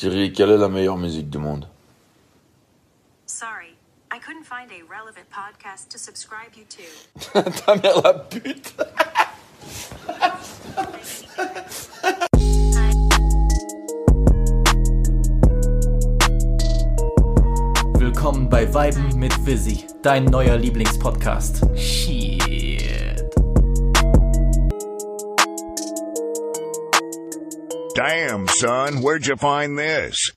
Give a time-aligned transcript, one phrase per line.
[0.00, 1.68] Siri, quelle est la meilleure musique du monde?
[3.26, 3.76] Sorry,
[4.10, 7.42] I couldn't find a relevant podcast to subscribe you to.
[7.66, 8.72] Ta mère la pute
[17.98, 21.60] Willkommen bei Weiben mit Visi, dein neuer Lieblingspodcast.
[21.76, 22.19] Shit.
[28.00, 30.32] Damn, son, where'd you find this?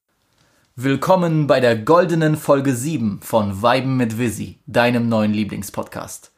[0.76, 6.34] Willkommen bei der goldenen Folge 7 von Weiben mit Visi, deinem neuen Lieblingspodcast.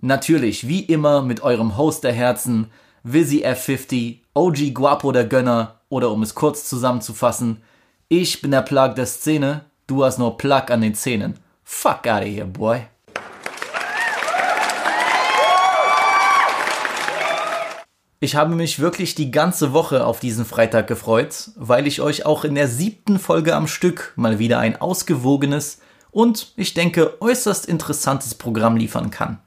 [0.00, 2.70] Natürlich, wie immer, mit eurem Host der Herzen,
[3.02, 7.60] Visi F50, OG Guapo der Gönner oder um es kurz zusammenzufassen,
[8.08, 11.34] ich bin der Plug der Szene, du hast nur Plug an den Zähnen.
[11.62, 12.86] Fuck out of here, boy.
[18.22, 22.44] Ich habe mich wirklich die ganze Woche auf diesen Freitag gefreut, weil ich euch auch
[22.44, 28.34] in der siebten Folge am Stück mal wieder ein ausgewogenes und ich denke äußerst interessantes
[28.34, 29.38] Programm liefern kann.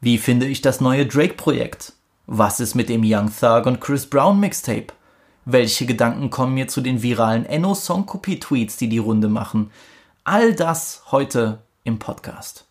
[0.00, 1.92] Wie finde ich das neue Drake-Projekt?
[2.26, 4.88] Was ist mit dem Young Thug und Chris Brown Mixtape?
[5.44, 9.70] Welche Gedanken kommen mir zu den viralen Enno-Songkopie-Tweets, die die Runde machen?
[10.24, 12.64] All das heute im Podcast.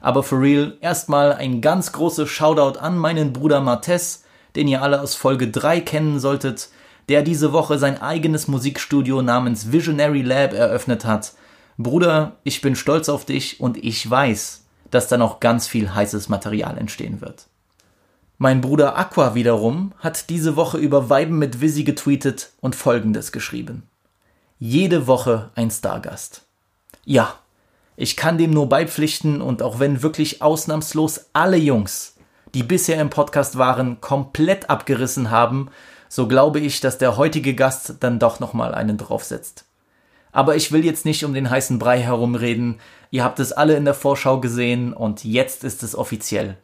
[0.00, 4.23] Aber for real, erstmal ein ganz großes Shoutout an meinen Bruder Martes,
[4.56, 6.68] den ihr alle aus Folge 3 kennen solltet,
[7.08, 11.34] der diese Woche sein eigenes Musikstudio namens Visionary Lab eröffnet hat.
[11.76, 16.28] Bruder, ich bin stolz auf dich und ich weiß, dass da noch ganz viel heißes
[16.28, 17.46] Material entstehen wird.
[18.38, 23.84] Mein Bruder Aqua wiederum hat diese Woche über Weiben mit Visi getweetet und folgendes geschrieben.
[24.58, 26.42] Jede Woche ein Stargast.
[27.04, 27.34] Ja,
[27.96, 32.13] ich kann dem nur beipflichten und auch wenn wirklich ausnahmslos alle Jungs
[32.54, 35.70] die bisher im Podcast waren, komplett abgerissen haben,
[36.08, 39.64] so glaube ich, dass der heutige Gast dann doch nochmal einen draufsetzt.
[40.32, 43.84] Aber ich will jetzt nicht um den heißen Brei herumreden, ihr habt es alle in
[43.84, 46.56] der Vorschau gesehen und jetzt ist es offiziell.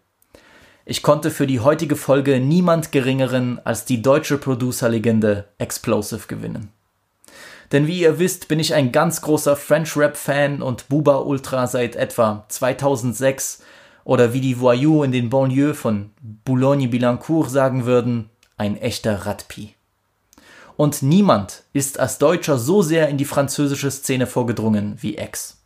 [0.85, 6.73] Ich konnte für die heutige Folge niemand geringeren als die deutsche Producer-Legende Explosive gewinnen.
[7.71, 11.67] Denn wie ihr wisst, bin ich ein ganz großer French Rap Fan und Buba Ultra
[11.69, 13.63] seit etwa 2006
[14.11, 19.77] oder wie die Voyous in den Banlieues von Boulogne-Billancourt sagen würden, ein echter Radpi.
[20.77, 25.59] Und niemand ist als Deutscher so sehr in die französische Szene vorgedrungen wie X.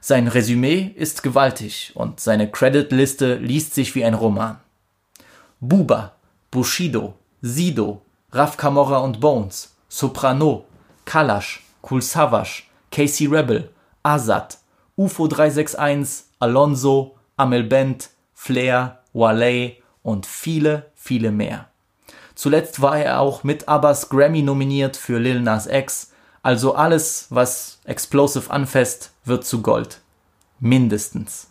[0.00, 4.60] Sein Resümee ist gewaltig und seine Creditliste liest sich wie ein Roman.
[5.58, 6.14] Buba,
[6.52, 10.64] Bushido, Sido, Raf Camorra und Bones, Soprano,
[11.06, 12.62] Kalash, Cool Savage,
[12.92, 13.68] Casey Rebel,
[14.04, 14.58] Azad,
[14.94, 21.68] UFO 361, Alonso, Amel Bent, Flair, Wale und viele, viele mehr.
[22.34, 26.12] Zuletzt war er auch mit Abbas Grammy nominiert für Lil Nas X,
[26.42, 30.00] also alles, was Explosive anfasst, wird zu Gold.
[30.60, 31.48] Mindestens.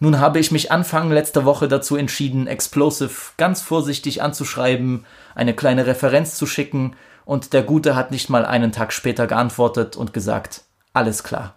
[0.00, 5.04] Nun habe ich mich Anfang letzter Woche dazu entschieden, Explosive ganz vorsichtig anzuschreiben,
[5.34, 9.96] eine kleine Referenz zu schicken, und der Gute hat nicht mal einen Tag später geantwortet
[9.96, 10.64] und gesagt,
[10.94, 11.54] alles klar.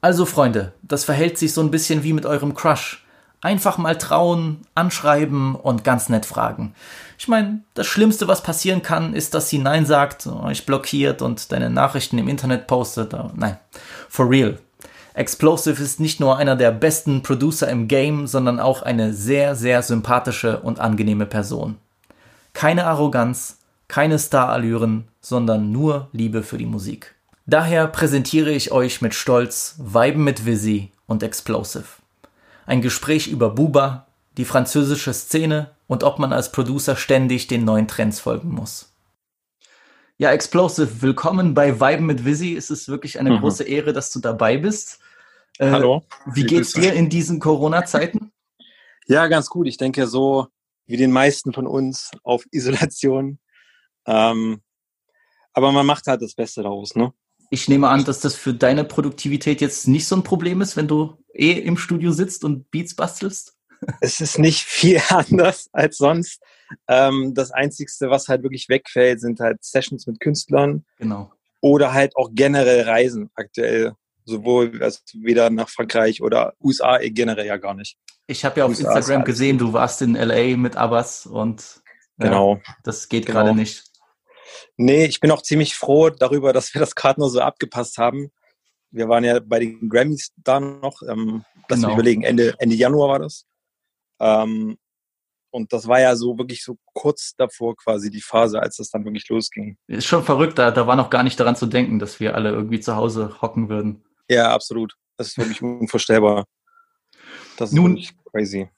[0.00, 3.04] Also Freunde, das verhält sich so ein bisschen wie mit eurem Crush.
[3.42, 6.74] Einfach mal trauen, anschreiben und ganz nett fragen.
[7.18, 11.52] Ich meine, das Schlimmste, was passieren kann, ist, dass sie Nein sagt, euch blockiert und
[11.52, 13.14] deine Nachrichten im Internet postet.
[13.34, 13.58] Nein,
[14.08, 14.58] for real.
[15.14, 19.82] Explosive ist nicht nur einer der besten Producer im Game, sondern auch eine sehr, sehr
[19.82, 21.76] sympathische und angenehme Person.
[22.52, 23.58] Keine Arroganz,
[23.88, 27.14] keine Starallüren, sondern nur Liebe für die Musik.
[27.50, 31.84] Daher präsentiere ich euch mit Stolz Weiben mit Visi und Explosive.
[32.64, 34.06] Ein Gespräch über Buba,
[34.36, 38.94] die französische Szene und ob man als Producer ständig den neuen Trends folgen muss.
[40.16, 42.54] Ja, Explosive, willkommen bei Weiben mit Visi.
[42.54, 43.40] Es ist wirklich eine mhm.
[43.40, 45.00] große Ehre, dass du dabei bist.
[45.58, 46.04] Äh, Hallo.
[46.26, 48.30] Wie geht's dir in diesen Corona-Zeiten?
[49.08, 49.66] Ja, ganz gut.
[49.66, 50.46] Ich denke, so
[50.86, 53.40] wie den meisten von uns auf Isolation.
[54.06, 54.62] Ähm,
[55.52, 57.12] aber man macht halt das Beste daraus, ne?
[57.50, 60.88] Ich nehme an, dass das für deine Produktivität jetzt nicht so ein Problem ist, wenn
[60.88, 63.56] du eh im Studio sitzt und Beats bastelst.
[64.00, 66.42] Es ist nicht viel anders als sonst.
[66.86, 70.84] Ähm, das Einzigste, was halt wirklich wegfällt, sind halt Sessions mit Künstlern.
[70.98, 71.32] Genau.
[71.60, 73.94] Oder halt auch generell Reisen aktuell.
[74.24, 77.96] Sowohl also weder nach Frankreich oder USA generell ja gar nicht.
[78.28, 81.82] Ich habe ja auf USA Instagram gesehen, du warst in LA mit Abbas und
[82.16, 82.56] genau.
[82.64, 83.40] Ja, das geht genau.
[83.40, 83.89] gerade nicht.
[84.76, 88.30] Nee, ich bin auch ziemlich froh darüber, dass wir das gerade nur so abgepasst haben.
[88.90, 91.88] Wir waren ja bei den Grammys da noch, ähm, lass genau.
[91.88, 93.46] mich überlegen, Ende, Ende Januar war das.
[94.20, 94.76] Ähm,
[95.52, 99.04] und das war ja so wirklich so kurz davor quasi die Phase, als das dann
[99.04, 99.76] wirklich losging.
[99.88, 102.50] Ist schon verrückt, da, da war noch gar nicht daran zu denken, dass wir alle
[102.50, 104.04] irgendwie zu Hause hocken würden.
[104.28, 104.94] Ja, absolut.
[105.16, 106.46] Das ist wirklich unvorstellbar.
[107.56, 108.70] Das ist Nun- wirklich crazy.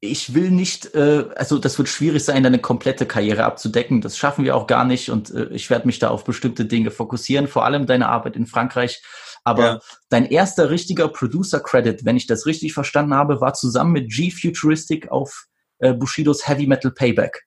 [0.00, 4.00] Ich will nicht, äh, also das wird schwierig sein, deine komplette Karriere abzudecken.
[4.00, 6.92] Das schaffen wir auch gar nicht und äh, ich werde mich da auf bestimmte Dinge
[6.92, 9.02] fokussieren, vor allem deine Arbeit in Frankreich.
[9.42, 9.80] Aber Ja.
[10.08, 15.10] dein erster richtiger Producer-Credit, wenn ich das richtig verstanden habe, war zusammen mit G Futuristic
[15.10, 15.46] auf
[15.78, 17.46] äh, Bushidos Heavy Metal Payback.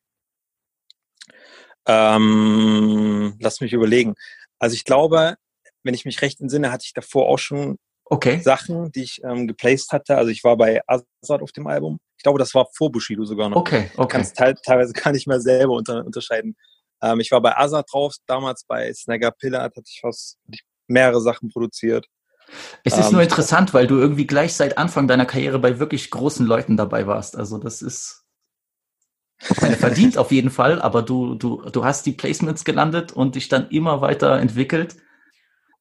[1.86, 4.16] Ähm, lass mich überlegen.
[4.60, 5.36] Also ich glaube,
[5.84, 7.78] wenn ich mich recht entsinne, hatte ich davor auch schon
[8.12, 8.42] Okay.
[8.42, 10.18] Sachen, die ich ähm, geplaced hatte.
[10.18, 11.98] Also ich war bei Azad auf dem Album.
[12.18, 13.56] Ich glaube, das war vor Bushido sogar noch.
[13.56, 14.12] Okay, Ich okay.
[14.12, 16.58] kann es teil teilweise gar nicht mehr selber unter unterscheiden.
[17.02, 21.22] Ähm, ich war bei Azad drauf, damals bei Snagger Pillar hatte ich was, ich mehrere
[21.22, 22.06] Sachen produziert.
[22.84, 26.12] Es ist Ähm, nur interessant, weil du irgendwie gleich seit Anfang deiner Karriere bei wirklich
[26.12, 27.38] großen Leuten dabei warst.
[27.38, 28.26] Also das ist
[29.62, 33.48] meine, verdient auf jeden Fall, aber du, du, du hast die Placements gelandet und dich
[33.48, 34.98] dann immer weiter entwickelt.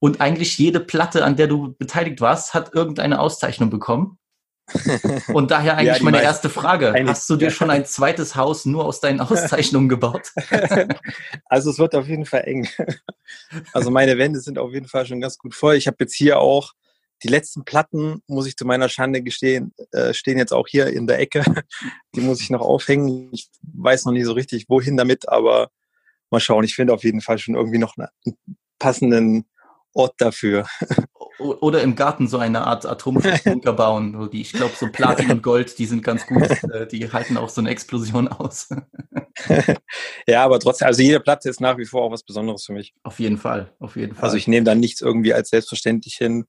[0.01, 4.19] Und eigentlich jede Platte, an der du beteiligt warst, hat irgendeine Auszeichnung bekommen.
[5.33, 6.27] Und daher eigentlich die meine meisten.
[6.27, 6.93] erste Frage.
[6.93, 7.51] Eigentlich, Hast du dir ja.
[7.51, 10.33] schon ein zweites Haus nur aus deinen Auszeichnungen gebaut?
[11.47, 12.69] also es wird auf jeden Fall eng.
[13.73, 15.75] Also meine Wände sind auf jeden Fall schon ganz gut voll.
[15.75, 16.73] Ich habe jetzt hier auch
[17.23, 21.07] die letzten Platten, muss ich zu meiner Schande gestehen, äh, stehen jetzt auch hier in
[21.07, 21.45] der Ecke.
[22.15, 23.29] Die muss ich noch aufhängen.
[23.33, 25.71] Ich weiß noch nicht so richtig, wohin damit, aber
[26.31, 26.65] mal schauen.
[26.65, 28.09] Ich finde auf jeden Fall schon irgendwie noch einen
[28.79, 29.45] passenden
[29.95, 30.67] Ort dafür.
[31.39, 34.15] Oder im Garten so eine Art Atomschutzbunker bauen.
[34.19, 36.43] So Die, ich glaube, so Platin und Gold, die sind ganz gut.
[36.71, 38.69] Äh, Die halten auch so eine Explosion aus.
[40.27, 42.93] Ja, aber trotzdem, also jede Platte ist nach wie vor auch was Besonderes für mich.
[43.03, 44.25] Auf jeden Fall, auf jeden Fall.
[44.25, 46.45] Also ich nehme da nichts irgendwie als selbstverständlich hin.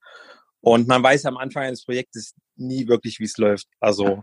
[0.60, 3.66] Und man weiß am Anfang eines Projektes nie wirklich, wie es läuft.
[3.80, 4.22] Also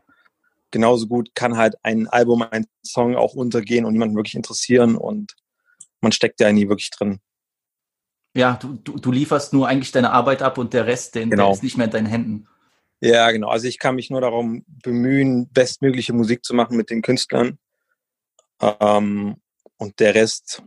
[0.71, 5.35] genauso gut kann halt ein Album, ein Song auch untergehen und niemanden wirklich interessieren und
[6.01, 7.19] man steckt da nie wirklich drin.
[8.35, 11.37] Ja, du, du, du lieferst nur eigentlich deine Arbeit ab und der Rest, den, der
[11.37, 11.51] Genau.
[11.53, 12.47] ist nicht mehr in deinen Händen.
[13.01, 13.49] Ja, genau.
[13.49, 17.57] Also ich kann mich nur darum bemühen, bestmögliche Musik zu machen mit den Künstlern.
[18.61, 19.37] Ähm,
[19.77, 20.61] und der Rest,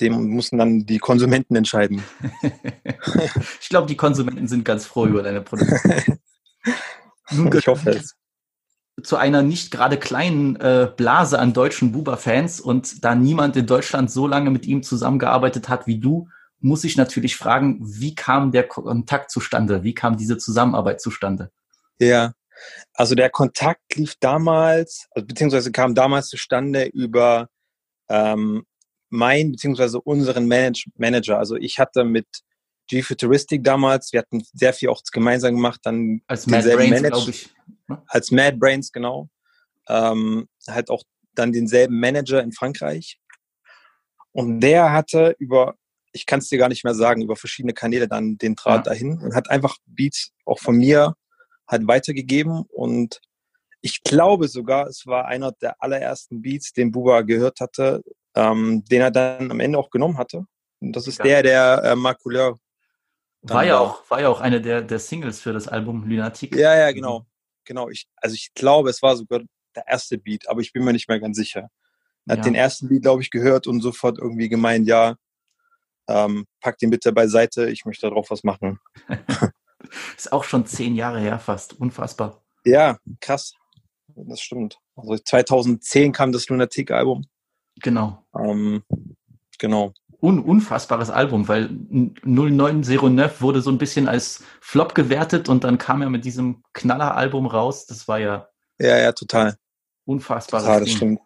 [0.00, 2.02] dem müssen dann die Konsumenten entscheiden.
[3.60, 6.18] ich glaube, die Konsumenten sind ganz froh über deine Produkte.
[7.30, 8.16] Nun Ich hoffe es.
[9.02, 14.10] zu einer nicht gerade kleinen äh, Blase an deutschen Buba-Fans und da niemand in Deutschland
[14.10, 16.28] so lange mit ihm zusammengearbeitet hat wie du,
[16.60, 19.84] muss ich natürlich fragen, wie kam der Kontakt zustande?
[19.84, 21.50] Wie kam diese Zusammenarbeit zustande?
[21.98, 22.32] Ja,
[22.94, 27.48] also der Kontakt lief damals, also beziehungsweise kam damals zustande über
[28.08, 28.64] ähm,
[29.10, 31.38] mein beziehungsweise unseren Manage Manager.
[31.38, 32.26] Also ich hatte mit
[32.88, 37.30] G Futuristic damals, wir hatten sehr viel auch gemeinsam gemacht, dann Als Mad Brains, glaube
[37.30, 37.54] ich.
[37.86, 38.02] ne?
[38.08, 39.28] als Mad Brains, genau.
[39.88, 41.02] Ähm, halt auch
[41.34, 43.20] dann denselben Manager in Frankreich.
[44.32, 45.76] Und der hatte über,
[46.18, 48.92] ich kann es dir gar nicht mehr sagen, über verschiedene Kanäle dann den Draht Ja.
[48.92, 51.14] dahin und hat einfach Beats auch von mir
[51.66, 52.62] halt weitergegeben.
[52.68, 53.20] Und
[53.80, 58.02] ich glaube sogar, es war einer der allerersten Beats, den Buba gehört hatte,
[58.34, 60.44] ähm, den er dann am Ende auch genommen hatte.
[60.80, 61.24] Und das ist Ja.
[61.24, 62.58] der, der äh, Marcouleur.
[63.42, 66.54] War ja war- auch, war ja auch eine der, der Singles für das Album Lunatic.
[66.56, 67.24] Ja, ja, genau.
[67.64, 67.88] Genau.
[67.88, 69.40] Ich, also ich glaube, es war sogar
[69.76, 71.68] der erste Beat, aber ich bin mir nicht mehr ganz sicher.
[72.26, 72.44] Er hat Ja.
[72.44, 75.16] den ersten Beat, glaube ich, gehört und sofort irgendwie gemeint, ja,
[76.08, 78.78] ähm, pack den bitte beiseite, ich möchte darauf was machen.
[80.16, 81.78] Ist auch schon zehn Jahre her fast.
[81.78, 82.42] Unfassbar.
[82.64, 83.54] Ja, krass.
[84.14, 84.78] Das stimmt.
[84.96, 87.24] Also 2010 kam das Lunatic-Album.
[87.80, 88.24] Genau.
[88.36, 88.82] Ähm,
[89.58, 89.92] genau.
[90.20, 91.68] Un unfassbares Album, weil
[92.24, 97.46] 0909 wurde so ein bisschen als Flop gewertet und dann kam er mit diesem Knaller-Album
[97.46, 97.86] raus.
[97.86, 98.48] Das war ja
[98.80, 99.56] Ja, ja, total.
[100.06, 100.96] unfassbares Total, das Ding.
[100.96, 101.20] stimmt.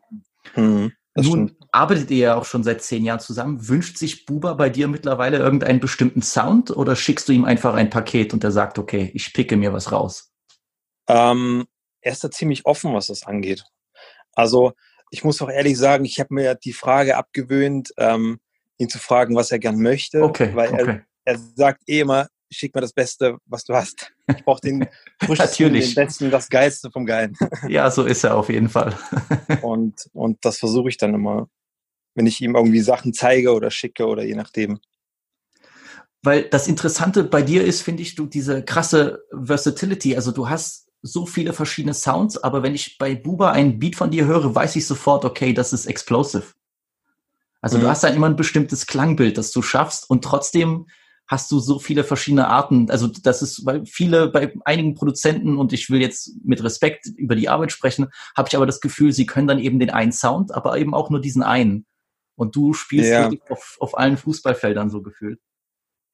[0.57, 1.69] Mhm, das Nun stimmt.
[1.73, 3.69] arbeitet ihr ja auch schon seit zehn Jahren zusammen.
[3.69, 7.91] Wünscht sich Buba bei dir mittlerweile irgendeinen bestimmten Sound oder schickst du ihm einfach ein
[7.91, 10.33] Paket und er sagt, okay, ich picke mir was raus?
[11.09, 11.67] Ähm,
[12.01, 13.65] er ist da ziemlich offen, was das angeht.
[14.35, 14.73] Also
[15.11, 18.41] ich muss auch ehrlich sagen, ich habe mir die Frage abgewöhnt, ähm,
[18.79, 21.03] ihn zu fragen, was er gern möchte, Okay, weil okay.
[21.25, 24.13] er, er sagt eh immer, schick mir das Beste, was du hast.
[24.29, 24.87] Ich brauche den
[25.21, 27.37] frischesten, den besten, das Geilste vom Geilen.
[27.69, 28.97] Ja, so ist er auf jeden Fall.
[29.63, 31.49] Und, und das versuche ich dann immer,
[32.15, 34.81] wenn ich ihm irgendwie Sachen zeige oder schicke oder je nachdem.
[36.23, 40.15] Weil das Interessante bei dir ist, finde ich, du diese krasse Versatility.
[40.17, 44.11] Also du hast so viele verschiedene Sounds, aber wenn ich bei Buba einen Beat von
[44.11, 46.45] dir höre, weiß ich sofort, okay, das ist explosive.
[47.61, 47.91] Also du Mhm.
[47.91, 50.87] hast dann immer ein bestimmtes Klangbild, das du schaffst und trotzdem
[51.33, 52.91] hast du so viele verschiedene Arten.
[52.91, 57.35] Also das ist bei viele, bei einigen Produzenten und ich will jetzt mit Respekt über
[57.35, 60.55] die Arbeit sprechen, habe ich aber das Gefühl, sie können dann eben den einen Sound,
[60.55, 61.87] aber eben auch nur diesen einen.
[62.37, 63.31] Und du spielst Ja.
[63.49, 65.41] auf, auf allen Fußballfeldern so gefühlt.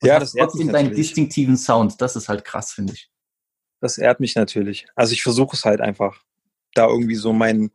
[0.00, 2.00] Und Ja, das trotzdem deinen distinktiven Sound.
[2.00, 3.10] Das ist halt krass, finde ich.
[3.80, 4.86] Das ehrt mich natürlich.
[4.94, 6.22] Also ich versuche es halt einfach,
[6.74, 7.72] da irgendwie so mein,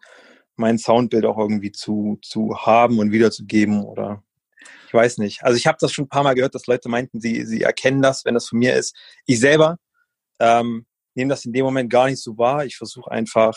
[0.56, 4.24] mein Soundbild auch irgendwie zu, zu haben und wiederzugeben oder
[4.94, 5.44] ich weiß nicht.
[5.44, 8.04] Also ich habe das schon ein paar Mal gehört, dass Leute meinten, sie, sie erkennen
[8.04, 8.96] das, wenn das von mir ist.
[9.26, 9.78] Ich selber
[10.40, 10.86] ähm,
[11.16, 12.64] nehme das in dem Moment gar nicht so wahr.
[12.64, 13.56] Ich versuche einfach,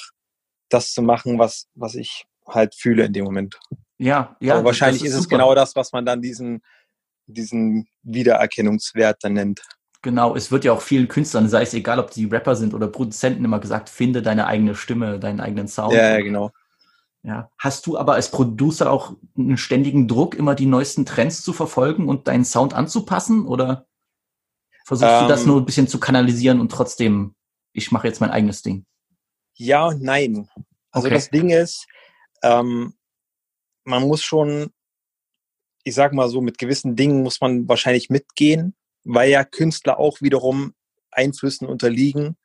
[0.70, 3.58] das zu machen, was, was ich halt fühle in dem Moment.
[3.98, 4.54] Ja, ja.
[4.54, 6.62] Aber wahrscheinlich das ist, es genau das, was man dann diesen,
[7.26, 9.60] diesen Wiedererkennungswert dann nennt.
[10.00, 12.88] Genau, es wird ja auch vielen Künstlern, sei es egal, ob die Rapper sind oder
[12.88, 15.92] Produzenten, immer gesagt, finde deine eigene Stimme, deinen eigenen Sound.
[15.92, 16.50] Ja, ja, genau.
[17.26, 17.50] Ja.
[17.58, 22.08] Hast du aber als Producer auch einen ständigen Druck, immer die neuesten Trends zu verfolgen
[22.08, 23.46] und deinen Sound anzupassen?
[23.46, 23.88] Oder
[24.84, 25.48] versuchst du das Ähm.
[25.48, 27.34] nur ein bisschen zu kanalisieren und trotzdem,
[27.72, 28.86] ich mache jetzt mein eigenes Ding?
[29.54, 30.48] Ja und nein.
[30.92, 31.16] Also Okay.
[31.16, 31.86] das Ding ist,
[32.44, 32.94] ähm,
[33.82, 34.70] man muss schon,
[35.82, 40.20] ich sag mal so, mit gewissen Dingen muss man wahrscheinlich mitgehen, weil ja Künstler auch
[40.20, 40.74] wiederum
[41.10, 42.36] Einflüssen unterliegen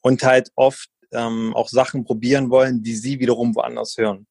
[0.00, 4.26] und halt oft ähm, auch Sachen probieren wollen, die sie wiederum woanders hören.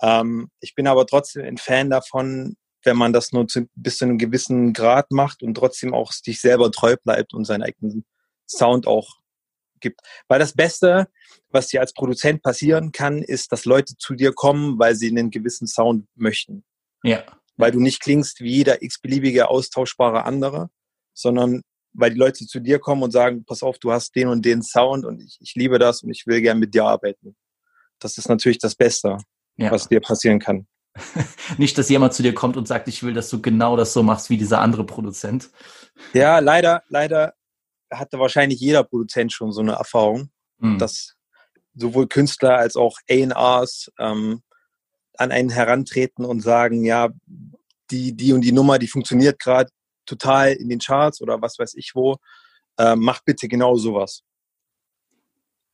[0.00, 4.04] Ähm, ich bin aber trotzdem ein Fan davon, wenn man das nur zu, bis zu
[4.04, 8.04] einem gewissen Grad macht und trotzdem auch sich selber treu bleibt und seinen eigenen
[8.46, 9.16] Sound auch
[9.80, 10.00] gibt.
[10.28, 11.08] Weil das Beste,
[11.48, 15.30] was dir als Produzent passieren kann, ist, dass Leute zu dir kommen, weil sie einen
[15.30, 16.64] gewissen Sound möchten.
[17.02, 17.24] Ja.
[17.56, 20.70] Weil du nicht klingst wie jeder x-beliebige austauschbare andere,
[21.14, 21.62] sondern
[21.94, 24.62] weil die Leute zu dir kommen und sagen, pass auf, du hast den und den
[24.62, 27.36] Sound und ich, ich liebe das und ich will gern mit dir arbeiten.
[27.98, 29.16] Das ist natürlich das Beste,
[29.56, 29.70] ja.
[29.70, 30.66] was dir passieren kann.
[31.58, 34.02] Nicht, dass jemand zu dir kommt und sagt, ich will, dass du genau das so
[34.02, 35.50] machst wie dieser andere Produzent.
[36.12, 37.34] Ja, leider, leider
[37.90, 40.78] hatte wahrscheinlich jeder Produzent schon so eine Erfahrung, Hm.
[40.78, 41.14] dass
[41.74, 44.42] sowohl Künstler als auch A&Rs ähm,
[45.16, 47.10] an einen herantreten und sagen, ja,
[47.90, 49.70] die, die und die Nummer, die funktioniert gerade
[50.06, 52.16] total in den Charts oder was weiß ich wo,
[52.78, 54.22] ähm, mach bitte genau sowas.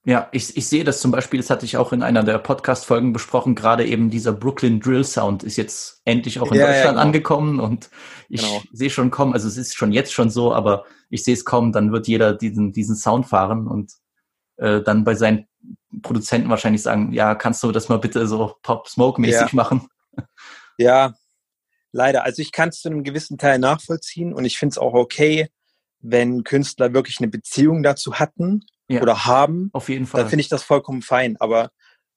[0.06, 3.12] Ja, ich, ich sehe das zum Beispiel, das hatte ich auch in einer der Podcast-Folgen
[3.12, 6.94] besprochen, gerade eben dieser Brooklyn Drill Sound ist jetzt endlich auch in Ja, ja, Deutschland
[6.94, 7.02] genau.
[7.06, 7.90] angekommen und
[8.30, 8.62] ich Genau.
[8.72, 11.72] sehe schon kommen, also es ist schon jetzt schon so, aber ich sehe es kommen,
[11.72, 13.92] dann wird jeder diesen, diesen Sound fahren und
[14.56, 15.46] äh, dann bei seinen
[16.00, 19.54] Produzenten wahrscheinlich sagen, ja, kannst du das mal bitte so Pop-Smoke-mäßig Ja.
[19.56, 19.86] machen?
[20.78, 21.12] Ja,
[21.92, 22.24] leider.
[22.24, 25.48] Also ich kann es zu einem gewissen Teil nachvollziehen und ich finde es auch okay,
[26.00, 30.22] wenn Künstler wirklich eine Beziehung dazu hatten Ja, oder haben, auf jeden Fall.
[30.22, 31.36] dann finde ich das vollkommen fein.
[31.38, 31.70] Aber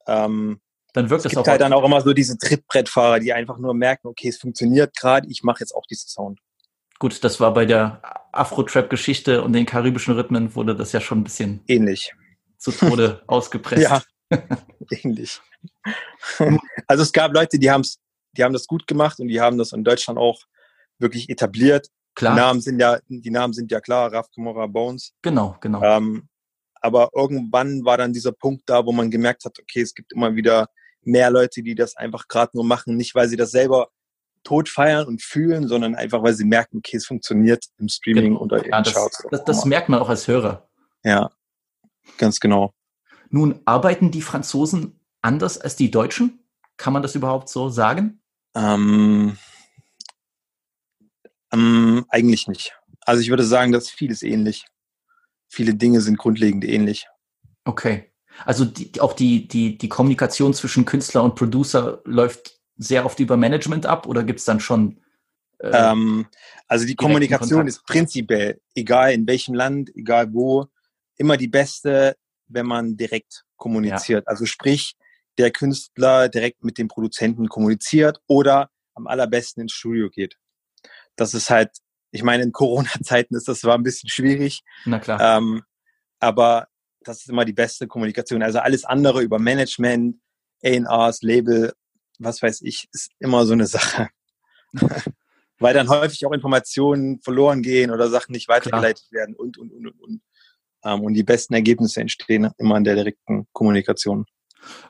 [0.06, 0.60] ähm,
[0.94, 3.74] dann wirkt es gibt auch halt dann auch immer so diese Trittbrettfahrer, die einfach nur
[3.74, 6.38] merken, okay, es funktioniert gerade, ich mache jetzt auch diesen Sound.
[7.00, 8.00] gut, das war bei der
[8.32, 12.12] Afro-Trap-Geschichte und den karibischen Rhythmen wurde das ja schon ein bisschen Ähnlich.
[12.58, 13.82] zu Tode ausgepresst.
[13.82, 14.02] Ja,
[14.90, 15.40] ähnlich.
[16.86, 17.98] also es gab Leute, die haben es,
[18.36, 20.42] die haben das gut gemacht und die haben das in Deutschland auch
[20.98, 21.88] wirklich etabliert.
[22.14, 25.12] Klar, Die Namen sind ja, die Namen sind ja klar, Raf Kamora Bones.
[25.22, 25.82] genau, genau.
[25.82, 26.28] Ähm,
[26.80, 30.34] aber irgendwann war dann dieser Punkt da, wo man gemerkt hat, okay, es gibt immer
[30.36, 30.68] wieder
[31.02, 33.88] mehr Leute, die das einfach gerade nur machen, nicht weil sie das selber
[34.42, 38.58] tot feiern und fühlen, sondern einfach weil sie merken, okay, es funktioniert im Streaming oder
[38.58, 38.76] in Genau.
[38.76, 39.24] Ja, das, Charts.
[39.30, 39.68] das, das immer.
[39.70, 40.68] merkt man auch als Hörer.
[41.02, 41.30] ja,
[42.18, 42.74] ganz genau.
[43.30, 46.44] Nun, arbeiten die Franzosen anders als die Deutschen?
[46.76, 48.20] Kann man das überhaupt so sagen?
[48.54, 49.36] Ähm,
[51.52, 52.76] ähm, eigentlich nicht.
[53.00, 54.66] Also ich würde sagen, dass vieles ähnlich.
[55.48, 57.06] Viele Dinge sind grundlegend ähnlich.
[57.64, 58.10] Okay.
[58.44, 63.36] Also die, auch die, die, die Kommunikation zwischen Künstler und Producer läuft sehr oft über
[63.36, 65.00] Management ab oder gibt es dann schon
[65.58, 66.26] äh, Ähm,
[66.66, 67.68] also die Kommunikation Kontakt.
[67.68, 70.66] ist prinzipiell, egal in welchem Land, egal wo,
[71.16, 72.16] immer die beste,
[72.48, 74.26] wenn man direkt kommuniziert.
[74.26, 74.96] Also sprich,
[75.38, 80.36] der Künstler direkt mit dem Produzenten kommuniziert oder am allerbesten ins Studio geht.
[81.16, 81.70] Das ist halt,
[82.10, 85.38] ich meine, in Corona-Zeiten ist das zwar ein bisschen schwierig, na klar.
[85.38, 85.62] ähm,
[86.20, 86.68] aber
[87.00, 88.42] das ist immer die beste Kommunikation.
[88.42, 90.16] Also alles andere über Management,
[90.64, 91.72] A&Rs, Label,
[92.18, 94.08] was weiß ich, ist immer so eine Sache.
[95.58, 99.86] Weil dann häufig auch Informationen verloren gehen oder Sachen nicht weitergeleitet werden und, und, und,
[99.86, 100.22] und, und.
[100.84, 104.26] Ähm, und die besten Ergebnisse entstehen immer in der direkten Kommunikation.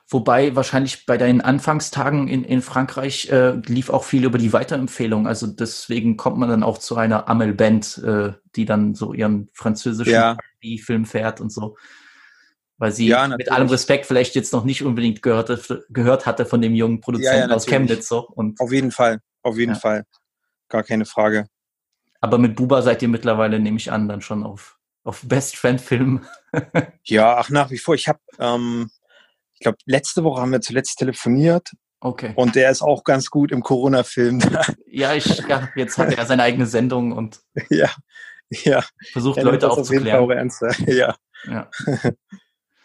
[0.09, 5.27] Wobei wahrscheinlich bei deinen Anfangstagen in, in Frankreich äh, lief auch viel über die Weiterempfehlung.
[5.27, 10.13] Also deswegen kommt man dann auch zu einer Amel-Band, äh, die dann so ihren französischen
[10.13, 10.37] Ja.
[10.83, 11.77] film fährt und so.
[12.77, 15.51] Weil sie Ja, mit allem Respekt vielleicht jetzt noch nicht unbedingt gehört,
[15.91, 17.67] gehört hatte von dem jungen Produzenten Ja, aus.
[17.67, 18.09] Chemnitz.
[18.09, 18.27] So.
[18.29, 19.75] Und Auf jeden Fall, auf jeden.
[19.75, 20.05] Fall.
[20.69, 21.47] Gar keine Frage.
[22.21, 25.81] Aber mit Buba seid ihr mittlerweile, nehme ich an, dann schon auf, auf Best Friend
[25.81, 26.25] Film.
[27.05, 27.95] Ja, ach, nach wie vor.
[27.95, 28.91] Ich habe, ähm,
[29.55, 31.71] ich glaube, letzte Woche haben wir zuletzt telefoniert
[32.01, 32.33] Okay.
[32.37, 34.41] und der ist auch ganz gut im Corona-Film.
[34.87, 37.91] Ja, ich, ja, jetzt hat er seine eigene Sendung und ja,
[38.49, 38.85] ja.
[39.11, 40.71] versucht Er Leute das auf jeden Fall auch aufzuklären.
[40.87, 41.71] Ja, Ja.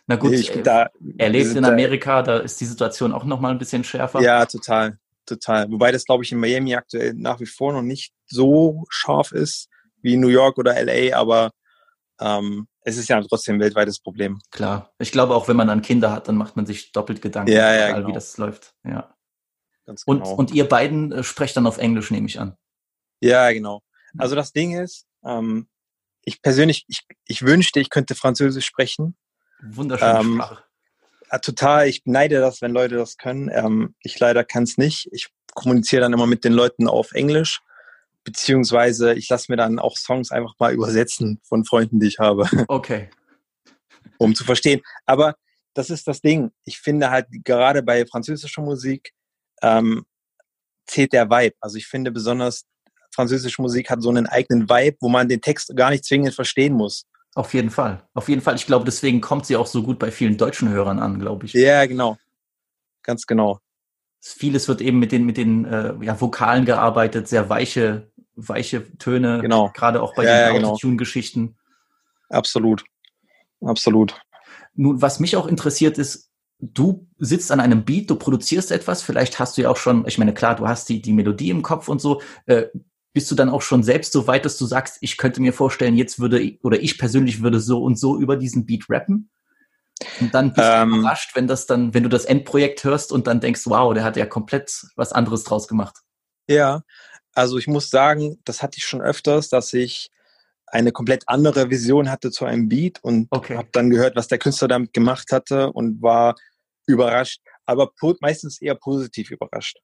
[0.08, 0.88] Na gut, Nee, ich äh, da,
[1.20, 4.22] er lebt in Amerika, da ist die Situation auch nochmal ein bisschen schärfer.
[4.22, 4.98] Ja, total,
[5.28, 5.70] total.
[5.70, 9.70] Wobei das, glaube ich, in Miami aktuell nach wie vor noch nicht so scharf ist
[10.02, 11.52] wie in New York oder LA, aber
[12.20, 14.40] ähm, es ist ja trotzdem ein weltweites Problem.
[14.52, 14.94] Klar.
[15.00, 17.74] Ich glaube, auch wenn man dann Kinder hat, dann macht man sich doppelt Gedanken, Ja,
[17.74, 18.14] ja, egal, wie genau.
[18.16, 18.74] das läuft.
[18.84, 19.16] Ja.
[19.86, 20.36] Ganz Und, genau.
[20.36, 22.56] und ihr beiden äh, sprecht dann auf Englisch, nehme ich an.
[23.22, 23.82] Ja, genau.
[24.18, 25.68] Also das Ding ist, ähm,
[26.24, 29.18] ich persönlich, ich, ich wünschte, ich könnte Französisch sprechen.
[29.62, 30.64] Wunderschöne Ähm, Sprache.
[31.32, 33.50] Ja, total, ich beneide das, wenn Leute das können.
[33.54, 35.10] Ähm, ich leider kann es nicht.
[35.12, 37.62] Ich kommuniziere dann immer mit den Leuten auf Englisch,
[38.24, 42.48] beziehungsweise ich lasse mir dann auch Songs einfach mal übersetzen von Freunden, die ich habe,
[42.68, 43.10] Okay.
[44.18, 44.82] um zu verstehen.
[45.06, 45.36] Aber
[45.74, 46.52] das ist das Ding.
[46.66, 49.14] Ich finde halt gerade bei französischer Musik
[49.62, 50.06] ähm,
[50.88, 51.56] zählt der Vibe.
[51.62, 52.66] Also ich finde besonders
[53.14, 56.74] französische Musik hat so einen eigenen Vibe, wo man den Text gar nicht zwingend verstehen
[56.74, 57.06] muss.
[57.36, 58.04] Auf jeden Fall.
[58.14, 58.56] Auf jeden Fall.
[58.56, 61.54] Ich glaube, deswegen kommt sie auch so gut bei vielen deutschen Hörern an, glaube ich.
[61.54, 62.18] Ja, genau.
[63.04, 63.60] Ganz genau.
[64.22, 69.40] Vieles wird eben mit den, mit den äh, ja, Vokalen gearbeitet, sehr weiche, weiche Töne,
[69.42, 69.72] Genau.
[69.74, 70.70] gerade auch bei Ja, ja, den genau.
[70.72, 71.56] Autotune-Geschichten.
[72.30, 72.84] Absolut.
[73.62, 74.16] Absolut.
[74.76, 79.40] Nun, was mich auch interessiert ist, du sitzt an einem Beat, du produzierst etwas, vielleicht
[79.40, 81.88] hast du ja auch schon, ich meine, klar, du hast die, die Melodie im Kopf
[81.88, 82.66] und so, äh,
[83.14, 85.96] bist du dann auch schon selbst so weit, dass du sagst, ich könnte mir vorstellen,
[85.96, 89.30] jetzt würde, ich- oder ich persönlich würde so und so über diesen Beat rappen?
[90.20, 90.92] Und dann bist Ähm.
[90.92, 94.04] du überrascht, wenn das dann, wenn du das Endprojekt hörst und dann denkst, wow, der
[94.04, 95.98] hat ja komplett was anderes draus gemacht.
[96.48, 96.82] Ja,
[97.34, 100.10] also ich muss sagen, das hatte ich schon öfters, dass ich
[100.68, 103.58] eine komplett andere Vision hatte zu einem Beat und Okay.
[103.58, 106.36] habe dann gehört, was der Künstler damit gemacht hatte und war
[106.88, 107.92] überrascht, aber
[108.22, 109.78] meistens eher positiv überrascht.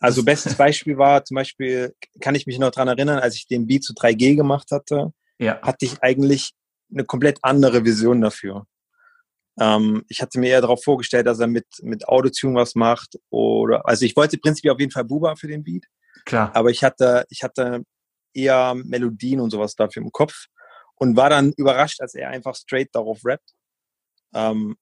[0.00, 3.66] Also bestes Beispiel war zum Beispiel, kann ich mich noch dran erinnern, als ich den
[3.66, 5.60] Beat zu 3G gemacht hatte, Ja.
[5.62, 6.52] hatte ich eigentlich
[6.92, 8.66] eine komplett andere Vision dafür.
[9.60, 13.86] Ähm, ich hatte mir eher darauf vorgestellt, dass er mit, mit Autotune was macht oder,
[13.86, 15.84] also ich wollte prinzipiell auf jeden Fall Buba für den Beat,
[16.24, 16.50] Klar.
[16.54, 17.82] aber ich hatte, ich hatte
[18.32, 20.46] eher Melodien und sowas dafür im Kopf
[20.94, 23.52] und war dann überrascht, als er einfach straight darauf rappt.
[24.34, 24.76] Ähm,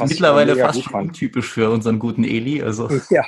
[0.00, 1.08] Mittlerweile fast schon fand.
[1.08, 2.62] untypisch für unseren guten Eli.
[2.62, 3.24] Also, Ja.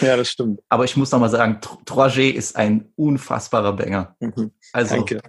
[0.00, 0.60] ja, das stimmt.
[0.68, 4.16] aber ich muss noch mal sagen, Tr- 3G ist ein unfassbarer Banger.
[4.20, 4.52] Mhm.
[4.72, 5.20] Also, Danke.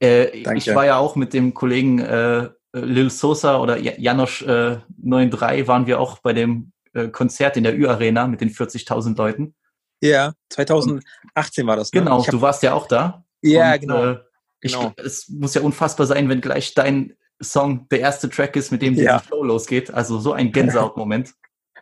[0.00, 0.58] Äh, Danke.
[0.58, 5.66] Ich war ja auch mit dem Kollegen äh, Lil Sosa oder Ja- Janosch äh, 93
[5.68, 9.54] waren wir auch bei dem äh, Konzert in der Ü-Arena mit den 40.000 Leuten.
[10.02, 11.92] Ja, 2018 war das.
[11.92, 12.00] Ne?
[12.00, 13.24] Genau, hab, du warst ja auch da.
[13.42, 14.04] ja, Und, genau.
[14.06, 14.18] Äh,
[14.60, 14.92] ich, genau.
[14.96, 18.94] Es muss ja unfassbar sein, wenn gleich dein Song der erste Track ist, mit dem
[18.94, 19.02] Ja.
[19.18, 19.90] der Flow losgeht.
[19.92, 21.32] Also so ein Gänsehaut-Moment.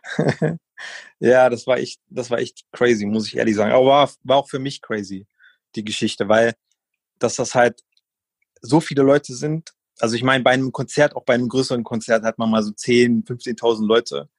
[1.19, 3.71] Ja, das war echt, das war echt crazy, muss ich ehrlich sagen.
[3.71, 5.25] Aber war, war auch für mich crazy,
[5.75, 6.53] die Geschichte, weil
[7.19, 7.81] dass das halt
[8.61, 9.71] so viele Leute sind.
[9.99, 12.71] Also ich meine, bei einem Konzert, auch bei einem größeren Konzert hat man mal so
[12.71, 14.29] 10, 15.000 Leute.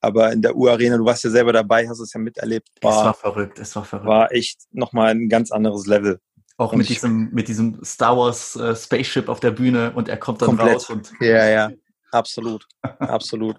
[0.00, 3.06] Aber in der U-Arena, du warst ja selber dabei, hast es ja miterlebt, es war
[3.06, 4.06] war, verrückt, es war verrückt.
[4.06, 6.20] war echt nochmal ein ganz anderes Level.
[6.56, 10.16] auch und mit diesem, mit diesem Star Wars äh, Spaceship auf der Bühne und er
[10.16, 10.74] kommt dann Komplett.
[10.74, 11.70] raus und Ja, ja,
[12.12, 13.56] absolut, absolut.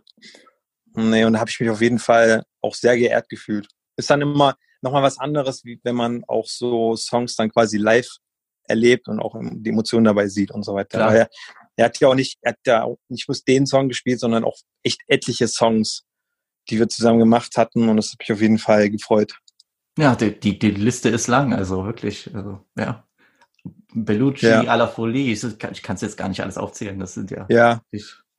[0.96, 3.68] Nee, und da habe ich mich auf jeden Fall auch sehr geehrt gefühlt.
[3.98, 8.10] Ist dann immer nochmal was anderes, wie wenn man auch so Songs dann quasi live
[8.70, 11.00] erlebt und auch die Emotionen dabei sieht und so weiter.
[11.00, 11.30] Er,
[11.76, 14.44] er hat ja auch nicht, er hat ja auch nicht bloß den Song gespielt, sondern
[14.44, 16.04] auch echt etliche Songs,
[16.70, 19.38] die wir zusammen gemacht hatten und das hat mich auf jeden Fall gefreut.
[19.98, 22.34] Ja, die, die, die Liste ist lang, also wirklich.
[22.34, 23.06] Also, ja.
[23.94, 24.62] Bellucci, Ja.
[24.62, 27.00] Alla Folie, ich, ich kann es jetzt gar nicht alles aufzählen.
[27.00, 27.82] Das sind ja Ja,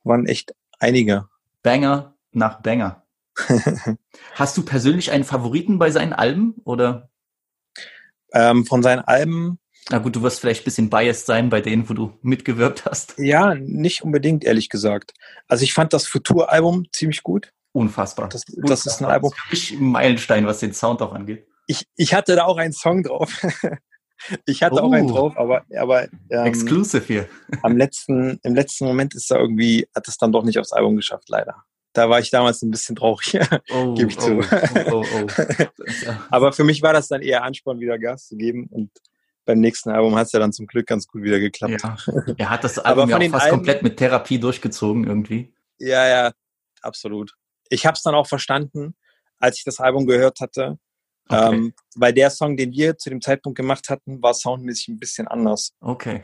[0.03, 1.27] waren echt einige.
[1.61, 3.05] Banger nach Banger.
[4.33, 6.55] Hast du persönlich einen Favoriten bei seinen Alben?
[6.63, 7.09] Oder,
[8.33, 11.89] Ähm, von seinen Alben, na gut, du wirst vielleicht ein bisschen biased sein bei denen,
[11.89, 13.15] wo du mitgewirkt hast.
[13.17, 15.13] ja, nicht unbedingt, ehrlich gesagt.
[15.47, 17.51] Also ich fand das Futur-Album ziemlich gut.
[17.73, 18.29] Unfassbar.
[18.29, 19.31] Das, das ist ein Album.
[19.49, 21.47] Das ist ein Meilenstein, was den Sound auch angeht.
[21.67, 23.41] Ich, ich hatte da auch einen Song drauf.
[24.45, 25.13] ich hatte auch einen Oh.
[25.13, 27.29] drauf, aber, aber ähm, Exclusive hier.
[27.63, 30.95] am letzten, im letzten Moment ist da irgendwie, hat es dann doch nicht aufs Album
[30.97, 31.63] geschafft, leider.
[31.93, 33.37] Da war ich damals ein bisschen traurig.
[33.73, 34.39] Oh, Geb ich oh, zu.
[34.91, 35.27] oh, oh, oh.
[36.29, 38.67] Aber für mich war das dann eher Ansporn, wieder Gas zu geben.
[38.69, 38.91] Und
[39.51, 41.81] beim nächsten Album hat es ja dann zum Glück ganz gut wieder geklappt.
[41.83, 41.95] Ja,
[42.37, 45.53] er hat das Album ja fast Alben- komplett mit Therapie durchgezogen irgendwie.
[45.77, 46.31] Ja, ja,
[46.81, 47.33] absolut.
[47.69, 48.95] Ich habe es dann auch verstanden,
[49.39, 50.77] als ich das Album gehört hatte.
[51.27, 51.55] Okay.
[51.55, 55.27] Ähm, weil der Song, den wir zu dem Zeitpunkt gemacht hatten, war soundmäßig ein bisschen
[55.27, 55.73] anders.
[55.79, 56.23] Okay.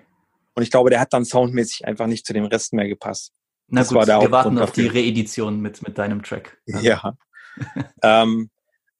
[0.53, 3.31] Und ich glaube, der hat dann soundmäßig einfach nicht zu dem Rest mehr gepasst.
[3.67, 4.87] Na Das gut, war der wir warten auf die.
[4.87, 6.57] Reedition mit, mit deinem Track.
[6.65, 7.15] Ja.
[8.01, 8.49] ähm,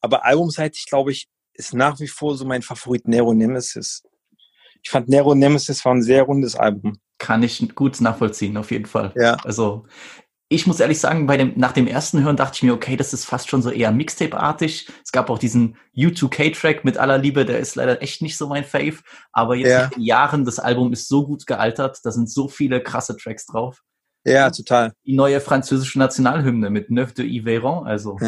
[0.02, 4.04] aber albumseitig, glaube ich, ist nach wie vor so mein Favorit Nero Nemesis.
[4.84, 6.98] Ich fand Nero Nemesis war ein sehr rundes Album.
[7.18, 9.12] Kann ich gut nachvollziehen, auf jeden Fall.
[9.16, 9.38] Ja.
[9.44, 9.86] Also,
[10.50, 13.12] ich muss ehrlich sagen, bei dem, nach dem ersten Hören dachte ich mir, okay, das
[13.14, 14.88] ist fast schon so eher Mixtape-artig.
[15.04, 18.64] Es gab auch diesen U2K-Track mit aller Liebe, der ist leider echt nicht so mein
[18.64, 19.00] Fave.
[19.34, 19.84] Aber jetzt Ja.
[19.86, 23.46] mit den Jahren, das Album ist so gut gealtert, da sind so viele krasse Tracks
[23.46, 23.82] drauf.
[24.26, 24.94] Ja, total.
[25.06, 28.18] Die neue französische Nationalhymne mit Neuf de Yveron, also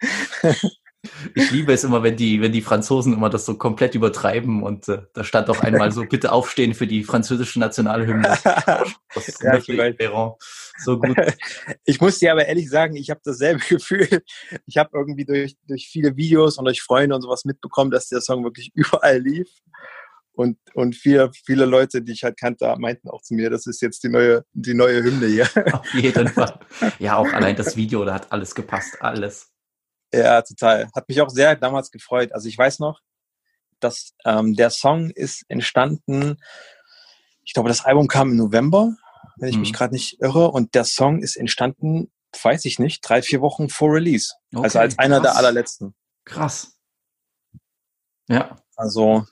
[1.34, 4.88] ich liebe es immer, wenn die, wenn die Franzosen immer das so komplett übertreiben und
[4.88, 8.38] äh, da stand auch einmal so, bitte aufstehen für die französische Nationalhymne.
[9.12, 9.56] Das ist Ja.
[9.56, 10.34] Yveron.
[10.84, 11.16] So gut.
[11.84, 14.22] ich muss dir aber ehrlich sagen, ich habe dasselbe Gefühl.
[14.66, 18.20] Ich habe irgendwie durch, durch viele Videos und durch Freunde und sowas mitbekommen, dass der
[18.20, 19.48] Song wirklich überall lief.
[20.32, 23.82] Und, und viele, viele Leute, die ich halt kannte, meinten auch zu mir, das ist
[23.82, 25.48] jetzt die neue, die neue Hymne hier.
[25.72, 26.60] Auf jeden Fall.
[27.00, 28.96] Ja, auch allein das Video, da hat alles gepasst.
[29.00, 29.50] Alles.
[30.12, 30.90] Ja, total.
[30.94, 32.32] Hat mich auch sehr damals gefreut.
[32.32, 33.00] Also ich weiß noch,
[33.78, 36.36] dass ähm, der Song ist entstanden,
[37.44, 38.94] ich glaube, das Album kam im November,
[39.36, 39.74] wenn ich mich Mhm.
[39.76, 40.50] gerade nicht irre.
[40.50, 44.32] Und der Song ist entstanden, weiß ich nicht, drei, vier Wochen vor Release.
[44.52, 45.38] also Okay, als einer der krass.
[45.38, 45.94] allerletzten.
[46.24, 46.76] Krass.
[48.28, 49.26] Ja, Also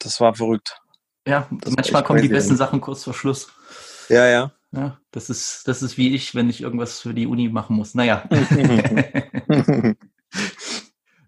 [0.00, 0.80] das war verrückt.
[1.26, 1.48] ja.
[1.60, 2.56] Das manchmal kommen die besten.
[2.56, 3.48] Sachen kurz vor Schluss.
[4.08, 4.52] Ja, ja.
[4.72, 7.94] Ja, das ist, das ist wie ich, wenn ich irgendwas für die Uni machen muss.
[7.94, 8.28] Naja.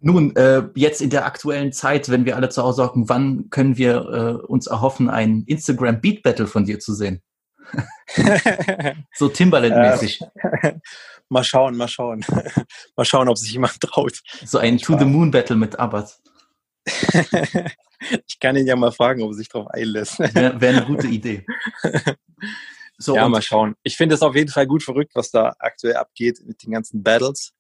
[0.03, 3.77] Nun, äh, jetzt in der aktuellen Zeit, wenn wir alle zu Hause hocken, wann können
[3.77, 7.23] wir äh, uns erhoffen, ein Instagram Beat Battle von dir zu sehen?
[9.15, 10.21] So Timbaland-mäßig.
[11.29, 12.25] mal schauen, mal schauen.
[12.97, 14.21] mal schauen, ob sich jemand traut.
[14.45, 16.19] So ein To the Moon Battle mit Abbott.
[18.27, 20.19] ich kann ihn ja mal fragen, ob er sich darauf einlässt.
[20.19, 21.47] Wäre wär eine gute Idee.
[23.03, 23.77] So, ja, mal schauen.
[23.83, 27.03] Ich finde es auf jeden Fall gut verrückt, was da aktuell abgeht mit den ganzen
[27.03, 27.53] Battles.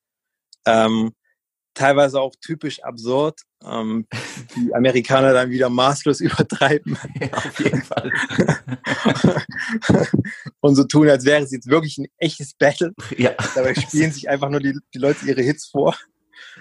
[0.66, 1.12] Ähm,
[1.72, 3.40] teilweise auch typisch absurd.
[3.64, 4.06] Ähm,
[4.54, 8.12] die Amerikaner dann wieder maßlos übertreiben ja, auf jeden Fall.
[10.60, 12.92] und so tun, als wäre es jetzt wirklich ein echtes Battle.
[13.16, 13.32] ja.
[13.54, 15.96] Dabei spielen sich einfach nur die, die Leute ihre Hits vor.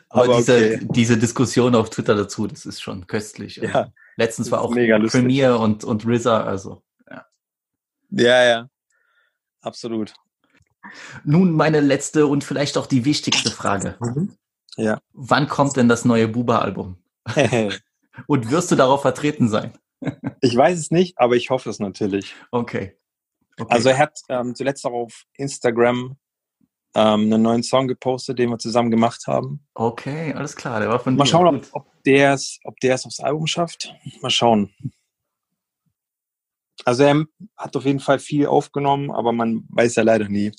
[0.10, 0.88] Aber, Aber diese, okay.
[0.92, 3.58] diese Diskussion auf Twitter dazu, das ist schon köstlich.
[3.58, 4.72] Ja, Letztens war auch.
[4.72, 6.82] Premiere und, und RZA, also.
[8.12, 8.70] Ja, ja.
[9.62, 10.14] Absolut.
[11.24, 13.98] Nun meine letzte und vielleicht auch die wichtigste Frage.
[14.78, 15.00] Ja.
[15.14, 16.98] Wann kommt denn das neue Buba-Album?
[18.28, 19.78] Und wirst du darauf vertreten sein?
[20.42, 22.34] ich weiß es nicht, aber ich hoffe es natürlich.
[22.52, 22.98] Okay.
[23.60, 23.74] okay.
[23.74, 26.18] Also er hat ähm, zuletzt auch auf Instagram
[26.96, 29.66] ähm, einen neuen Song gepostet, den wir zusammen gemacht haben.
[29.74, 33.06] okay, alles klar, der war von Mal schauen, ob, ob der es ob der es
[33.06, 33.94] aufs Album schafft.
[34.22, 34.74] Mal schauen.
[36.86, 37.26] Also er
[37.58, 40.52] hat auf jeden Fall viel aufgenommen, aber man weiß ja leider nie.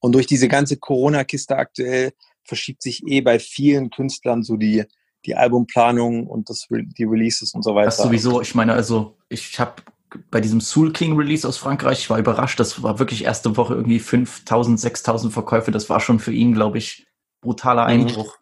[0.00, 2.12] Und durch diese ganze Corona-Kiste aktuell
[2.44, 4.84] verschiebt sich eh bei vielen Künstlern so die,
[5.24, 7.86] die Albumplanung und das, die Releases und so weiter.
[7.86, 9.82] Das sowieso, ich meine, also ich habe
[10.30, 13.74] bei diesem Soul King Release aus Frankreich, ich war überrascht, das war wirklich erste Woche
[13.74, 17.06] irgendwie 5000, 6000 Verkäufe, das war schon für ihn, glaube ich,
[17.40, 17.88] brutaler Mhm.
[17.88, 18.36] Einbruch.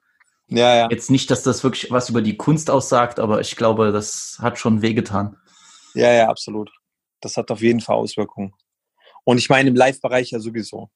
[0.49, 0.89] Ja, ja.
[0.91, 4.59] Jetzt nicht, dass das wirklich was über die Kunst aussagt, aber ich glaube, das hat
[4.59, 5.37] schon wehgetan.
[5.95, 6.71] Ja, ja, absolut.
[7.21, 8.55] Das hat auf jeden Fall Auswirkungen.
[9.25, 10.91] Und ich meine im Live-Bereich ja sowieso.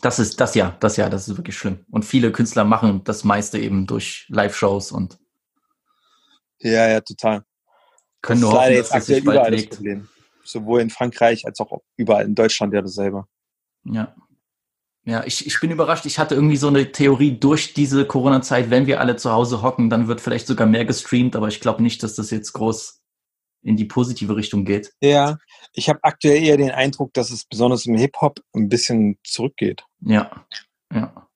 [0.00, 1.84] Das ist das ja, das ja, das ist wirklich schlimm.
[1.90, 5.18] Und viele Künstler machen das meiste eben durch Live-Shows und
[6.58, 7.44] Ja, ja, total.
[8.22, 9.74] können das nur ist leider hoffen, jetzt aktuell überall das legt.
[9.74, 10.08] Problem.
[10.44, 13.26] Sowohl in Frankreich als auch überall in Deutschland ja dasselbe.
[13.84, 14.14] Ja.
[15.04, 16.06] Ja, ich, ich bin überrascht.
[16.06, 19.90] Ich hatte irgendwie so eine Theorie durch diese Corona-Zeit, wenn wir alle zu Hause hocken,
[19.90, 23.01] dann wird vielleicht sogar mehr gestreamt, aber ich glaube nicht, dass das jetzt groß
[23.62, 24.92] in die positive Richtung geht.
[25.00, 25.38] Ja,
[25.72, 29.84] ich habe aktuell eher den Eindruck, dass es besonders im Hip-Hop ein bisschen zurückgeht.
[30.00, 30.44] Ja.
[30.92, 31.28] Ja.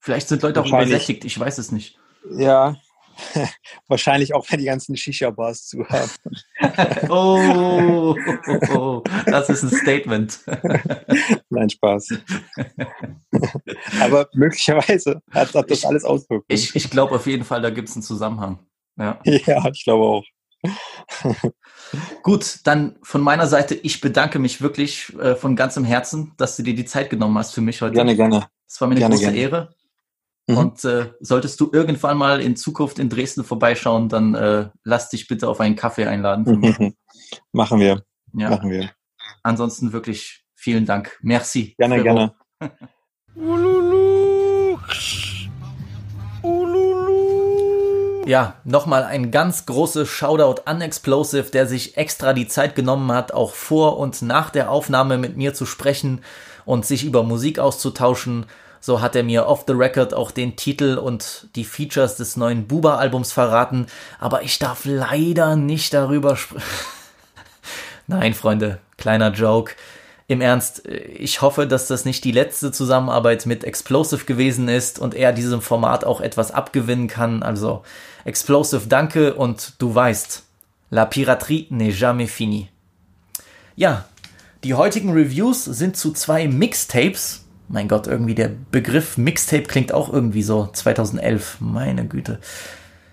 [0.00, 1.98] Vielleicht sind Leute auch übersättigt, ich weiß es nicht.
[2.30, 2.76] Ja,
[3.88, 6.10] wahrscheinlich auch, wenn die ganzen Shisha-Bars zu haben.
[7.08, 8.14] Oh,
[9.26, 10.40] das ist ein Statement.
[11.50, 12.08] Nein, Spaß.
[14.00, 16.44] Aber möglicherweise hat, hat das Ich- alles Auswirkungen.
[16.48, 18.58] Ich, ich glaube auf jeden Fall, da gibt es einen Zusammenhang.
[18.98, 19.20] Ja.
[19.24, 20.24] ja, ich glaube auch.
[22.22, 26.62] Gut, dann von meiner Seite, ich bedanke mich wirklich äh, von ganzem Herzen, dass du
[26.62, 27.94] dir die Zeit genommen hast für mich heute.
[27.94, 28.46] Gerne, gerne.
[28.68, 29.38] Es war mir eine Gerne, große gerne.
[29.38, 29.74] Ehre.
[30.48, 30.56] Mhm.
[30.58, 35.28] Und äh, solltest du irgendwann mal in Zukunft in Dresden vorbeischauen, dann äh, lass dich
[35.28, 36.60] bitte auf einen Kaffee einladen.
[36.60, 36.92] Mir.
[37.52, 38.02] machen wir,
[38.32, 38.50] Ja.
[38.50, 38.90] machen wir.
[39.42, 41.18] Ansonsten wirklich vielen Dank.
[41.22, 41.74] Merci.
[41.78, 42.32] Gerne, Frérot.
[42.60, 42.82] gerne.
[48.26, 53.32] Ja, nochmal ein ganz großes Shoutout an Explosive, der sich extra die Zeit genommen hat,
[53.32, 56.24] auch vor und nach der Aufnahme mit mir zu sprechen
[56.64, 58.46] und sich über Musik auszutauschen.
[58.80, 62.66] So hat er mir off the record auch den Titel und die Features des neuen
[62.66, 63.86] Buba-Albums verraten,
[64.18, 66.66] aber ich darf leider nicht darüber sprechen.
[68.08, 69.74] Nein, Freunde, kleiner Joke.
[70.28, 75.14] Im Ernst, ich hoffe, dass das nicht die letzte Zusammenarbeit mit Explosive gewesen ist und
[75.14, 77.44] er diesem Format auch etwas abgewinnen kann.
[77.44, 77.84] Also,
[78.24, 80.42] Explosive, danke und du weißt,
[80.90, 82.66] la piraterie n'est jamais finie.
[83.76, 84.04] Ja,
[84.64, 87.44] die heutigen Reviews sind zu zwei Mixtapes.
[87.68, 91.58] Mein Gott, irgendwie der Begriff Mixtape klingt auch irgendwie so 2011.
[91.60, 92.40] Meine Güte.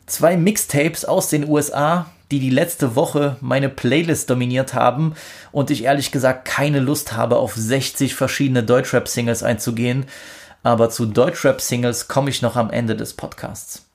[0.07, 5.13] Zwei Mixtapes aus den USA, die die letzte Woche meine Playlist dominiert haben
[5.51, 10.07] und ich ehrlich gesagt keine Lust habe, auf 60 verschiedene Deutschrap-Singles einzugehen.
[10.63, 13.85] Aber zu Deutschrap-Singles komme ich noch am Ende des Podcasts.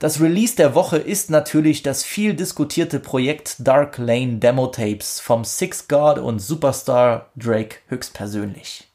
[0.00, 5.44] Das Release der Woche ist natürlich das viel diskutierte Projekt Dark Lane Demo Tapes vom
[5.44, 8.88] Six God und Superstar Drake höchstpersönlich.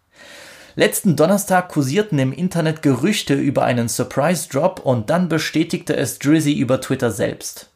[0.75, 6.51] Letzten Donnerstag kursierten im Internet Gerüchte über einen Surprise Drop und dann bestätigte es Drizzy
[6.51, 7.70] über Twitter selbst.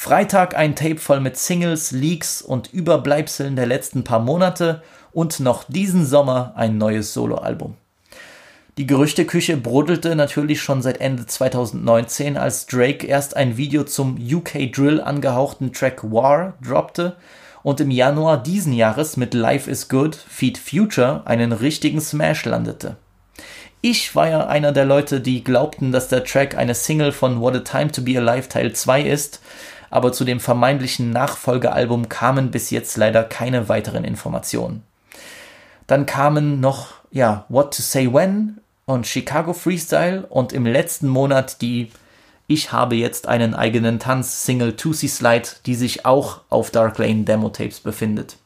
[0.00, 4.80] Freitag ein Tape voll mit Singles, Leaks und Überbleibseln der letzten paar Monate
[5.10, 7.74] und noch diesen Sommer ein neues Soloalbum.
[8.76, 14.72] Die Gerüchteküche brodelte natürlich schon seit Ende 2019, als Drake erst ein Video zum UK
[14.72, 17.16] Drill angehauchten Track War droppte
[17.64, 22.94] und im Januar diesen Jahres mit Life is Good Feed Future einen richtigen Smash landete.
[23.80, 27.54] Ich war ja einer der Leute, die glaubten, dass der Track eine Single von What
[27.54, 29.40] a Time to Be Alive Teil 2 ist,
[29.90, 34.82] aber zu dem vermeintlichen Nachfolgealbum kamen bis jetzt leider keine weiteren Informationen.
[35.86, 41.62] Dann kamen noch, ja, What to Say When und Chicago Freestyle und im letzten Monat
[41.62, 41.90] die
[42.46, 47.24] Ich habe jetzt einen eigenen Tanz Single Tusi Slide, die sich auch auf Dark Lane
[47.24, 48.36] Demo Tapes befindet.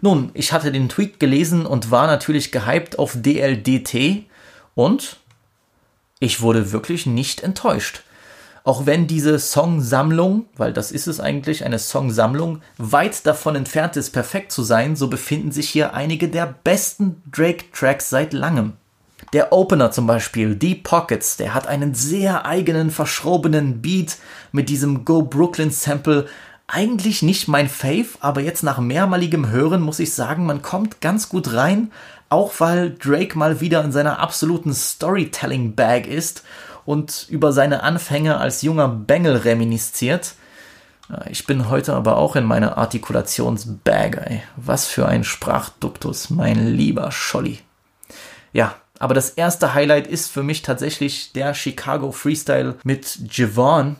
[0.00, 4.24] Nun, ich hatte den Tweet gelesen und war natürlich gehypt auf DLDT
[4.74, 5.16] und
[6.20, 8.02] ich wurde wirklich nicht enttäuscht.
[8.68, 14.10] Auch wenn diese Songsammlung, weil das ist es eigentlich, eine Songsammlung, weit davon entfernt ist,
[14.10, 18.74] perfekt zu sein, so befinden sich hier einige der besten Drake-Tracks seit langem.
[19.32, 24.18] Der Opener zum Beispiel, Deep Pockets, der hat einen sehr eigenen, verschrobenen Beat
[24.52, 26.26] mit diesem Go Brooklyn Sample.
[26.66, 31.30] Eigentlich nicht mein Fave, aber jetzt nach mehrmaligem Hören muss ich sagen, man kommt ganz
[31.30, 31.90] gut rein,
[32.28, 36.44] auch weil Drake mal wieder in seiner absoluten Storytelling-Bag ist
[36.88, 40.32] und über seine Anfänge als junger Bengel reminisziert.
[41.28, 44.42] Ich bin heute aber auch in meiner Artikulationsbag, ey.
[44.56, 47.58] Was für ein Sprachduktus, mein lieber Scholli.
[48.54, 53.96] Ja, aber das erste Highlight ist für mich tatsächlich der Chicago Freestyle mit Javon,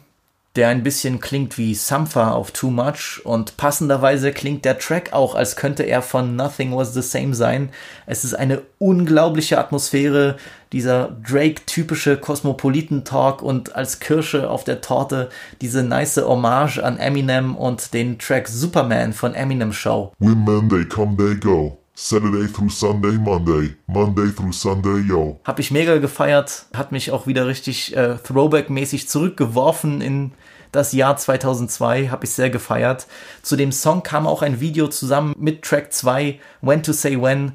[0.57, 5.35] der ein bisschen klingt wie Sampha auf Too Much und passenderweise klingt der Track auch,
[5.35, 7.69] als könnte er von Nothing Was the Same sein.
[8.07, 10.37] Es ist eine unglaubliche Atmosphäre,
[10.73, 15.29] dieser Drake-typische Kosmopoliten-Talk und als Kirsche auf der Torte
[15.61, 20.13] diese nice Hommage an Eminem und den Track Superman von Eminem Show.
[20.19, 21.79] Women, they come, they go.
[22.01, 25.41] Saturday through Sunday, Monday, Monday through Sunday, yo.
[25.45, 30.33] Hab ich mega gefeiert, hat mich auch wieder richtig äh, Throwback-mäßig zurückgeworfen in
[30.71, 33.09] das Jahr 2002, hab ich sehr gefeiert.
[33.43, 37.53] Zu dem Song kam auch ein Video zusammen mit Track 2, When to Say When.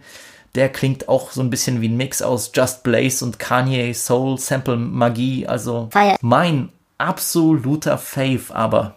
[0.56, 4.38] Der klingt auch so ein bisschen wie ein Mix aus Just Blaze und Kanye Soul
[4.38, 5.48] Sample Magie.
[5.48, 6.18] Also Feier.
[6.22, 8.96] mein absoluter Fave, aber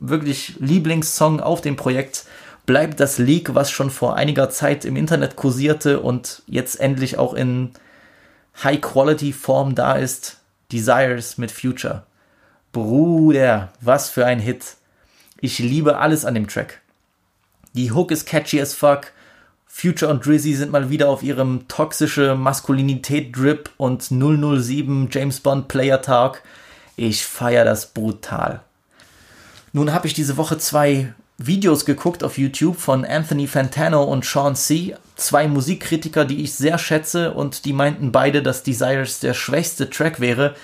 [0.00, 2.24] wirklich Lieblingssong auf dem Projekt
[2.66, 7.34] bleibt das Leak, was schon vor einiger Zeit im Internet kursierte und jetzt endlich auch
[7.34, 7.70] in
[8.62, 10.38] High-Quality-Form da ist.
[10.72, 12.04] Desires mit Future.
[12.72, 14.76] Bruder, was für ein Hit.
[15.40, 16.80] Ich liebe alles an dem Track.
[17.72, 19.12] Die Hook ist catchy as fuck.
[19.78, 26.00] Future und Drizzy sind mal wieder auf ihrem toxische Maskulinität-Drip und 007 James Bond Player
[26.00, 26.40] Talk.
[26.96, 28.62] Ich feier das brutal.
[29.74, 34.56] Nun habe ich diese Woche zwei Videos geguckt auf YouTube von Anthony Fantano und Sean
[34.56, 39.90] C., zwei Musikkritiker, die ich sehr schätze und die meinten beide, dass Desires der schwächste
[39.90, 40.54] Track wäre.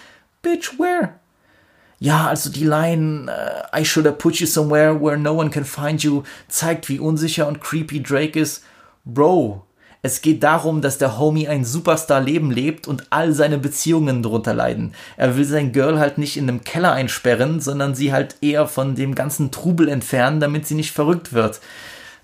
[0.40, 1.10] Bitch, where?
[1.98, 5.66] Ja, also die Line uh, I should have put you somewhere where no one can
[5.66, 8.62] find you zeigt, wie unsicher und creepy Drake ist.
[9.04, 9.66] Bro,
[10.04, 14.94] es geht darum, dass der Homie ein Superstar-Leben lebt und all seine Beziehungen drunter leiden.
[15.16, 18.96] Er will sein Girl halt nicht in einem Keller einsperren, sondern sie halt eher von
[18.96, 21.60] dem ganzen Trubel entfernen, damit sie nicht verrückt wird.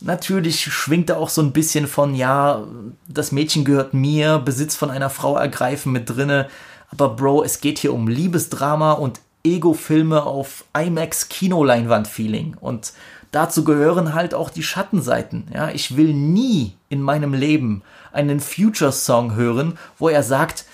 [0.01, 2.65] Natürlich schwingt da auch so ein bisschen von, ja,
[3.09, 6.49] das Mädchen gehört mir, Besitz von einer Frau ergreifen mit drinne,
[6.91, 12.57] Aber Bro, es geht hier um Liebesdrama und Ego-Filme auf IMAX-Kinoleinwand-Feeling.
[12.61, 12.93] Und
[13.31, 15.49] dazu gehören halt auch die Schattenseiten.
[15.53, 20.65] Ja, ich will nie in meinem Leben einen Future-Song hören, wo er sagt,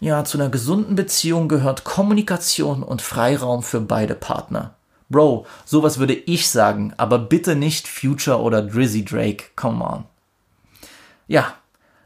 [0.00, 4.74] ja, zu einer gesunden Beziehung gehört Kommunikation und Freiraum für beide Partner.
[5.08, 10.04] Bro, sowas würde ich sagen, aber bitte nicht Future oder Drizzy Drake, come on.
[11.26, 11.54] Ja,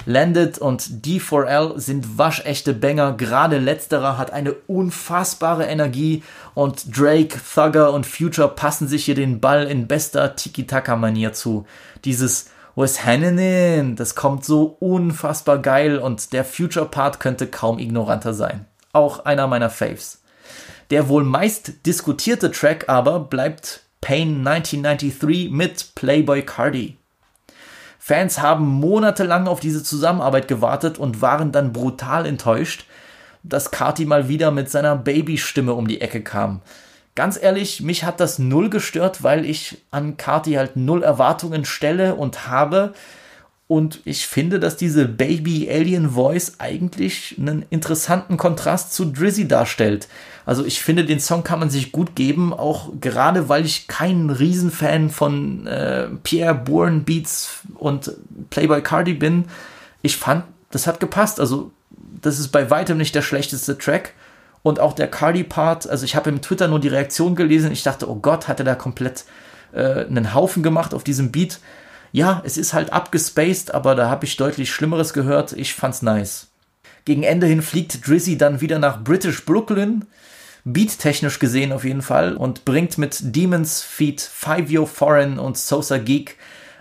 [0.08, 6.22] Landed und D4L sind waschechte Banger, gerade letzterer hat eine unfassbare Energie
[6.54, 11.66] und Drake, Thugger und Future passen sich hier den Ball in bester Tiki-Taka-Manier zu.
[12.06, 13.96] Dieses What's happening?
[13.96, 18.64] Das kommt so unfassbar geil und der Future-Part könnte kaum ignoranter sein.
[18.94, 20.22] Auch einer meiner Faves.
[20.90, 26.97] Der wohl meist diskutierte Track aber bleibt Pain 1993 mit Playboy Cardi.
[28.08, 32.86] Fans haben monatelang auf diese Zusammenarbeit gewartet und waren dann brutal enttäuscht,
[33.42, 36.62] dass Carti mal wieder mit seiner Babystimme um die Ecke kam.
[37.14, 42.14] Ganz ehrlich, mich hat das null gestört, weil ich an Carti halt null Erwartungen stelle
[42.14, 42.94] und habe.
[43.68, 50.09] Und ich finde, dass diese Baby Alien Voice eigentlich einen interessanten Kontrast zu Drizzy darstellt.
[50.46, 54.31] Also ich finde, den Song kann man sich gut geben, auch gerade weil ich kein
[54.31, 58.11] Riesenfan von äh, Pierre Bourne Beats und
[58.48, 59.44] Playboy Cardi bin.
[60.00, 61.38] Ich fand, das hat gepasst.
[61.38, 61.70] Also
[62.22, 64.14] das ist bei weitem nicht der schlechteste Track.
[64.62, 67.70] Und auch der Cardi-Part, also ich habe im Twitter nur die Reaktion gelesen.
[67.70, 69.24] Ich dachte, oh Gott, hat er da komplett
[69.72, 71.61] äh, einen Haufen gemacht auf diesem Beat.
[72.12, 75.52] Ja, es ist halt abgespaced, aber da habe ich deutlich Schlimmeres gehört.
[75.52, 76.48] Ich fand's nice.
[77.04, 80.06] Gegen Ende hin fliegt Drizzy dann wieder nach British Brooklyn
[80.64, 85.98] beattechnisch gesehen auf jeden Fall und bringt mit Demons Feet, Five Yo Foreign und Sosa
[85.98, 86.36] Geek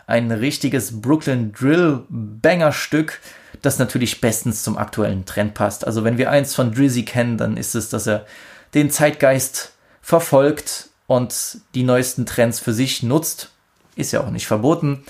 [0.07, 3.19] ein richtiges Brooklyn Drill Banger Stück,
[3.61, 5.85] das natürlich bestens zum aktuellen Trend passt.
[5.85, 8.25] Also wenn wir eins von Drizzy kennen, dann ist es, dass er
[8.73, 13.51] den Zeitgeist verfolgt und die neuesten Trends für sich nutzt.
[13.97, 15.03] Ist ja auch nicht verboten.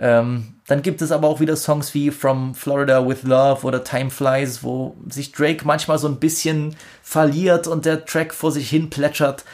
[0.00, 4.10] Ähm, dann gibt es aber auch wieder Songs wie From Florida with Love oder Time
[4.10, 8.90] Flies, wo sich Drake manchmal so ein bisschen verliert und der Track vor sich hin
[8.90, 9.44] plätschert.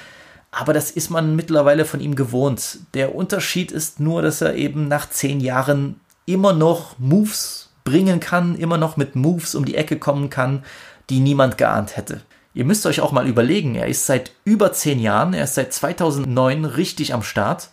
[0.50, 2.78] Aber das ist man mittlerweile von ihm gewohnt.
[2.94, 8.54] Der Unterschied ist nur, dass er eben nach zehn Jahren immer noch Moves bringen kann,
[8.54, 10.64] immer noch mit Moves um die Ecke kommen kann,
[11.10, 12.22] die niemand geahnt hätte.
[12.54, 15.72] Ihr müsst euch auch mal überlegen, er ist seit über zehn Jahren, er ist seit
[15.72, 17.70] 2009 richtig am Start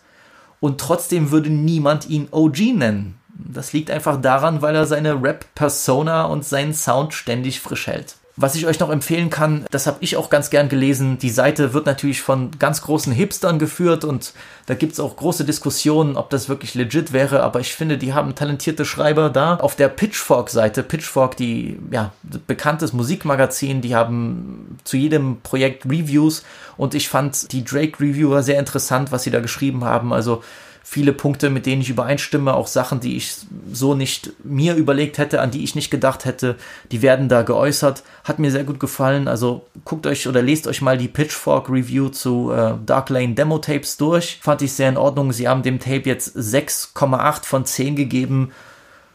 [0.60, 3.18] und trotzdem würde niemand ihn OG nennen.
[3.34, 8.16] Das liegt einfach daran, weil er seine Rap-Persona und seinen Sound ständig frisch hält.
[8.38, 11.16] Was ich euch noch empfehlen kann, das habe ich auch ganz gern gelesen.
[11.18, 14.34] Die Seite wird natürlich von ganz großen Hipstern geführt und
[14.66, 17.42] da gibt es auch große Diskussionen, ob das wirklich legit wäre.
[17.42, 19.56] Aber ich finde, die haben talentierte Schreiber da.
[19.56, 22.12] Auf der Pitchfork-Seite, Pitchfork, die ja
[22.46, 26.44] bekanntes Musikmagazin, die haben zu jedem Projekt Reviews
[26.76, 30.12] und ich fand die Drake-Reviewer sehr interessant, was sie da geschrieben haben.
[30.12, 30.42] Also
[30.88, 33.38] viele Punkte, mit denen ich übereinstimme, auch Sachen, die ich
[33.72, 36.54] so nicht mir überlegt hätte, an die ich nicht gedacht hätte,
[36.92, 38.04] die werden da geäußert.
[38.22, 39.26] Hat mir sehr gut gefallen.
[39.26, 43.58] Also guckt euch oder lest euch mal die Pitchfork Review zu äh, Dark Lane Demo
[43.58, 44.38] Tapes durch.
[44.40, 45.32] Fand ich sehr in Ordnung.
[45.32, 48.52] Sie haben dem Tape jetzt 6,8 von 10 gegeben.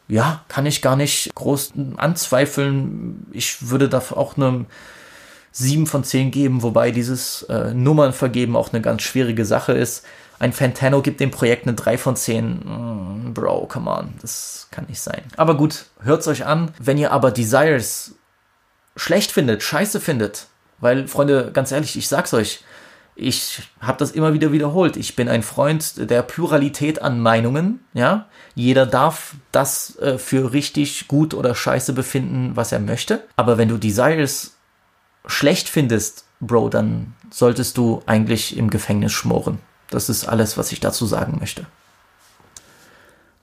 [0.10, 3.28] Ja, kann ich gar nicht groß anzweifeln.
[3.32, 4.66] Ich würde da auch eine
[5.54, 10.04] 7 von 10 geben, wobei dieses äh, Nummern vergeben auch eine ganz schwierige Sache ist.
[10.42, 12.46] Ein Fantano gibt dem Projekt eine 3 von 10.
[12.66, 15.22] Mm, Bro, come on, das kann nicht sein.
[15.38, 16.74] Aber gut, hört's euch an.
[16.80, 18.16] Wenn ihr aber Desires
[18.96, 20.48] schlecht findet, scheiße findet,
[20.80, 22.64] weil, Freunde, ganz ehrlich, ich sag's euch,
[23.14, 24.98] ich habe das immer wieder wiederholt.
[24.98, 27.86] Ich bin ein Freund der Pluralität an Meinungen.
[27.94, 28.26] Ja,
[28.56, 33.24] jeder darf das äh, für richtig gut oder scheiße befinden, was er möchte.
[33.36, 34.58] Aber wenn du Desires
[35.28, 39.60] schlecht findest, Bro, dann solltest du eigentlich im Gefängnis schmoren.
[39.92, 41.68] Das ist alles, was ich dazu sagen möchte.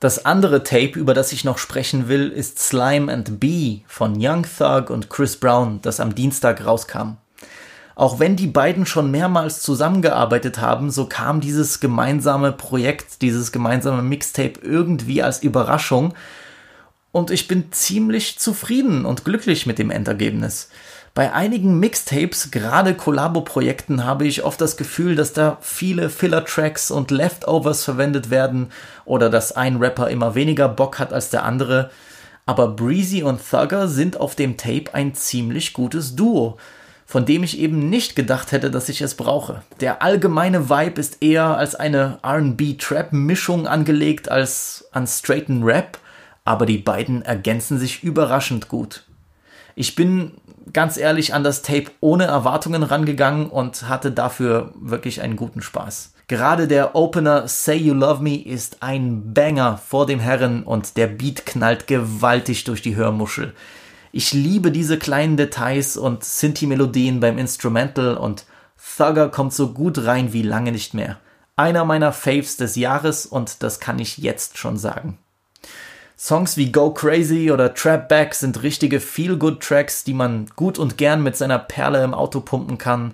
[0.00, 4.44] Das andere Tape, über das ich noch sprechen will, ist Slime and Bee von Young
[4.44, 7.16] Thug und Chris Brown, das am Dienstag rauskam.
[7.96, 14.02] Auch wenn die beiden schon mehrmals zusammengearbeitet haben, so kam dieses gemeinsame Projekt, dieses gemeinsame
[14.02, 16.14] Mixtape irgendwie als Überraschung.
[17.10, 20.70] Und ich bin ziemlich zufrieden und glücklich mit dem Endergebnis.
[21.18, 27.10] Bei einigen Mixtapes, gerade Kollabo-Projekten, habe ich oft das Gefühl, dass da viele Filler-Tracks und
[27.10, 28.70] Leftovers verwendet werden
[29.04, 31.90] oder dass ein Rapper immer weniger Bock hat als der andere.
[32.46, 36.56] Aber Breezy und Thugger sind auf dem Tape ein ziemlich gutes Duo,
[37.04, 39.62] von dem ich eben nicht gedacht hätte, dass ich es brauche.
[39.80, 45.98] Der allgemeine Vibe ist eher als eine RB-Trap-Mischung angelegt als an straighten Rap,
[46.44, 49.02] aber die beiden ergänzen sich überraschend gut.
[49.74, 50.32] Ich bin
[50.72, 56.14] ganz ehrlich an das Tape ohne Erwartungen rangegangen und hatte dafür wirklich einen guten Spaß.
[56.28, 61.06] Gerade der Opener Say You Love Me ist ein Banger vor dem Herren und der
[61.06, 63.54] Beat knallt gewaltig durch die Hörmuschel.
[64.12, 68.44] Ich liebe diese kleinen Details und Synthi-Melodien beim Instrumental und
[68.96, 71.18] Thugger kommt so gut rein wie lange nicht mehr.
[71.56, 75.18] Einer meiner Faves des Jahres und das kann ich jetzt schon sagen.
[76.20, 81.22] Songs wie Go Crazy oder Trap Back sind richtige Feel-Good-Tracks, die man gut und gern
[81.22, 83.12] mit seiner Perle im Auto pumpen kann.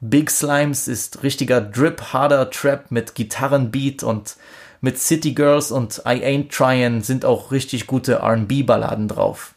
[0.00, 4.34] Big Slimes ist richtiger Drip harder Trap mit Gitarrenbeat und
[4.80, 9.54] mit City Girls und I Ain't Tryin' sind auch richtig gute R&B Balladen drauf.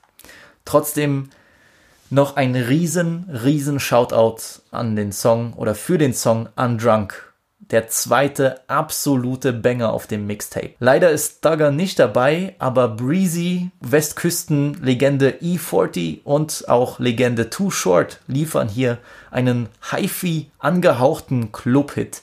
[0.64, 1.32] Trotzdem
[2.12, 7.25] noch ein riesen, riesen Shoutout an den Song oder für den Song Undrunk
[7.72, 10.76] der zweite absolute Banger auf dem Mixtape.
[10.80, 18.70] Leider ist Duggar nicht dabei, aber Breezy, Westküsten-Legende E40 und auch Legende Too Short liefern
[18.70, 19.00] hier
[19.32, 22.22] einen Hi-Fi angehauchten Club-Hit.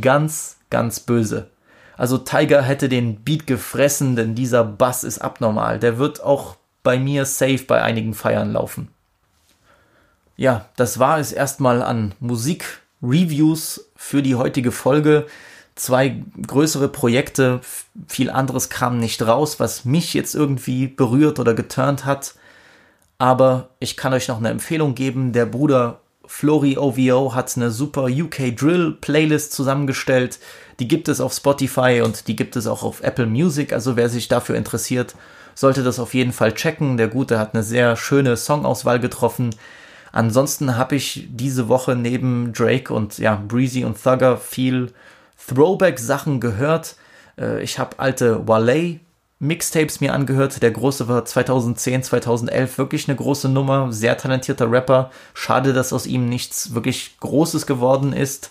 [0.00, 1.48] Ganz, ganz böse.
[1.96, 5.78] Also Tiger hätte den Beat gefressen, denn dieser Bass ist abnormal.
[5.78, 8.88] Der wird auch bei mir safe bei einigen Feiern laufen.
[10.36, 15.26] Ja, das war es erstmal an Musik Reviews für die heutige Folge.
[15.74, 17.60] Zwei größere Projekte,
[18.06, 22.34] viel anderes kam nicht raus, was mich jetzt irgendwie berührt oder geturnt hat.
[23.18, 25.32] Aber ich kann euch noch eine Empfehlung geben.
[25.32, 30.38] Der Bruder Flori OVO hat eine super UK Drill Playlist zusammengestellt.
[30.78, 33.72] Die gibt es auf Spotify und die gibt es auch auf Apple Music.
[33.72, 35.14] Also wer sich dafür interessiert,
[35.54, 36.96] sollte das auf jeden Fall checken.
[36.96, 39.50] Der Gute hat eine sehr schöne Songauswahl getroffen.
[40.12, 44.92] Ansonsten habe ich diese Woche neben Drake und ja, Breezy und Thugger viel
[45.48, 46.96] Throwback-Sachen gehört.
[47.38, 49.00] Äh, ich habe alte Wale
[49.38, 50.62] Mixtapes mir angehört.
[50.62, 53.90] Der große war 2010, 2011 wirklich eine große Nummer.
[53.90, 55.10] Sehr talentierter Rapper.
[55.34, 58.50] Schade, dass aus ihm nichts wirklich Großes geworden ist.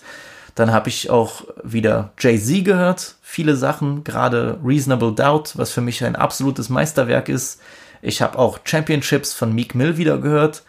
[0.54, 3.14] Dann habe ich auch wieder Jay-Z gehört.
[3.22, 7.60] Viele Sachen, gerade Reasonable Doubt, was für mich ein absolutes Meisterwerk ist.
[8.02, 10.62] Ich habe auch Championships von Meek Mill wieder gehört.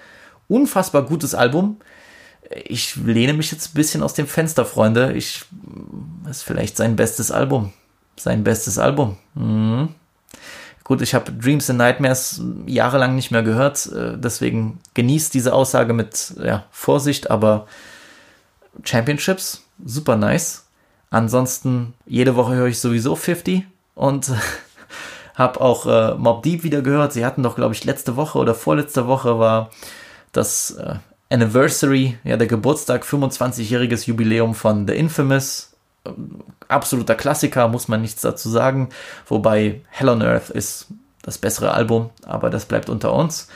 [0.48, 1.78] Unfassbar gutes Album.
[2.66, 5.14] Ich lehne mich jetzt ein bisschen aus dem Fenster, Freunde.
[5.14, 5.46] Ich,
[6.26, 7.74] das ist vielleicht sein bestes Album.
[8.18, 9.18] Sein bestes Album.
[9.34, 9.90] Mhm.
[10.84, 15.94] Gut, ich habe Dreams and Nightmares jahrelang nicht mehr gehört, äh, deswegen genießt diese Aussage
[15.94, 17.68] mit ja, Vorsicht, aber
[18.84, 20.66] Championships, super nice.
[21.10, 23.64] Ansonsten, jede Woche höre ich sowieso 50
[23.96, 24.32] und
[25.36, 27.14] habe auch äh, Mob Deep wieder gehört.
[27.14, 29.70] Sie hatten doch, glaube ich, letzte Woche oder vorletzte Woche war
[30.34, 30.96] das äh,
[31.30, 35.74] Anniversary, ja, der Geburtstag, 25-jähriges Jubiläum von The Infamous.
[36.06, 38.90] Ähm, absoluter Klassiker, muss man nichts dazu sagen.
[39.28, 40.88] Wobei Hell on Earth ist
[41.22, 43.48] das bessere Album, aber das bleibt unter uns.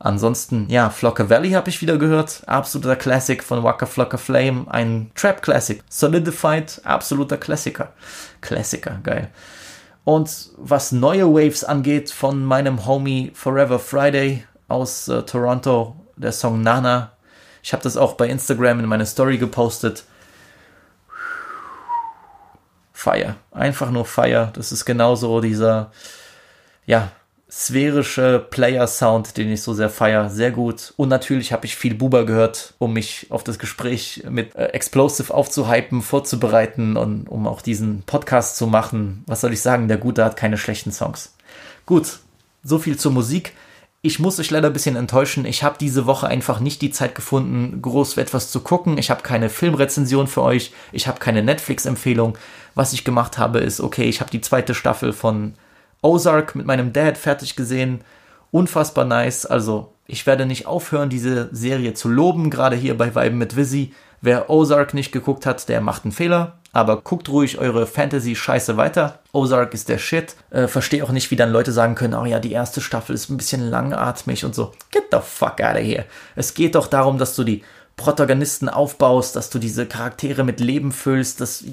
[0.00, 2.42] Ansonsten, ja, Flocker Valley habe ich wieder gehört.
[2.46, 4.66] Absoluter Classic von Waka Flocka Flame.
[4.68, 5.82] Ein Trap Classic.
[5.88, 7.92] Solidified, absoluter Klassiker.
[8.42, 9.30] Klassiker, geil.
[10.04, 16.62] Und was neue Waves angeht, von meinem Homie Forever Friday aus äh, Toronto, der Song
[16.62, 17.12] Nana.
[17.62, 20.04] Ich habe das auch bei Instagram in meine Story gepostet.
[22.92, 23.36] Fire.
[23.50, 24.50] Einfach nur Fire.
[24.54, 25.90] Das ist genauso dieser,
[26.86, 27.10] ja,
[27.50, 30.28] sphärische Player-Sound, den ich so sehr feier.
[30.28, 30.92] Sehr gut.
[30.96, 35.32] Und natürlich habe ich viel Buba gehört, um mich auf das Gespräch mit äh, Explosive
[35.32, 39.22] aufzuhypen, vorzubereiten und um auch diesen Podcast zu machen.
[39.26, 39.86] Was soll ich sagen?
[39.86, 41.34] Der Gute hat keine schlechten Songs.
[41.86, 42.18] Gut.
[42.64, 43.52] So viel zur Musik.
[44.06, 45.46] Ich muss euch leider ein bisschen enttäuschen.
[45.46, 48.98] Ich habe diese Woche einfach nicht die Zeit gefunden, groß etwas zu gucken.
[48.98, 50.72] Ich habe keine Filmrezension für euch.
[50.92, 52.36] Ich habe keine Netflix-Empfehlung.
[52.74, 55.54] Was ich gemacht habe, ist, okay, ich habe die zweite Staffel von
[56.02, 58.02] Ozark mit meinem Dad fertig gesehen.
[58.50, 59.46] Unfassbar nice.
[59.46, 63.94] Also, ich werde nicht aufhören, diese Serie zu loben, gerade hier bei Weiben mit Visi.
[64.24, 69.20] Wer Ozark nicht geguckt hat, der macht einen Fehler aber guckt ruhig eure Fantasy-Scheiße weiter.
[69.32, 70.34] Ozark ist der Shit.
[70.50, 73.30] Äh, Verstehe auch nicht, wie dann Leute sagen können, oh ja, die erste Staffel ist
[73.30, 74.72] ein bisschen langatmig und so.
[74.90, 76.04] Get the fuck out of here.
[76.34, 77.62] Es geht doch darum, dass du die
[77.96, 81.64] Protagonisten aufbaust, dass du diese Charaktere mit Leben füllst, dass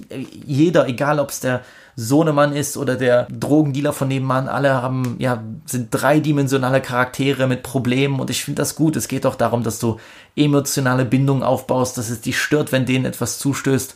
[0.45, 1.61] jeder, egal ob es der
[1.95, 8.19] Sohnemann ist oder der Drogendealer von nebenan, alle haben, ja, sind dreidimensionale Charaktere mit Problemen
[8.19, 8.95] und ich finde das gut.
[8.95, 9.97] Es geht doch darum, dass du
[10.35, 13.95] emotionale Bindungen aufbaust, dass es dich stört, wenn denen etwas zustößt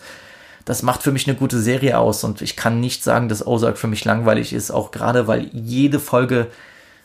[0.66, 3.78] das macht für mich eine gute Serie aus und ich kann nicht sagen, dass Ozark
[3.78, 6.48] für mich langweilig ist, auch gerade weil jede Folge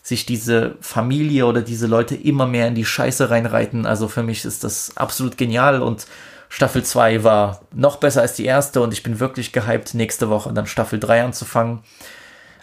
[0.03, 3.85] sich diese Familie oder diese Leute immer mehr in die Scheiße reinreiten.
[3.85, 6.07] Also für mich ist das absolut genial und
[6.51, 10.53] Staffel 2 war noch besser als die erste und ich bin wirklich gehypt, nächste Woche
[10.53, 11.81] dann Staffel 3 anzufangen.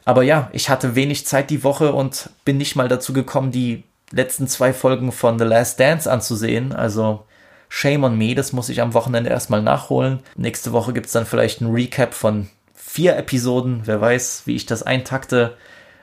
[0.04, 3.84] Aber ja, ich hatte wenig Zeit die Woche und bin nicht mal dazu gekommen, die
[4.12, 6.74] letzten zwei Folgen von The Last Dance anzusehen.
[6.74, 7.26] Also
[7.70, 10.20] Shame on me, das muss ich am Wochenende erstmal nachholen.
[10.36, 13.82] Nächste Woche gibt's dann vielleicht ein Recap von vier Episoden.
[13.86, 15.56] Wer weiß, wie ich das eintakte.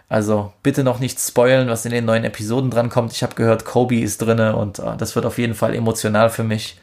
[0.09, 3.12] Also bitte noch nicht spoilen, was in den neuen Episoden drankommt.
[3.12, 6.45] Ich habe gehört, Kobe ist drinne und äh, das wird auf jeden Fall emotional für
[6.45, 6.78] mich.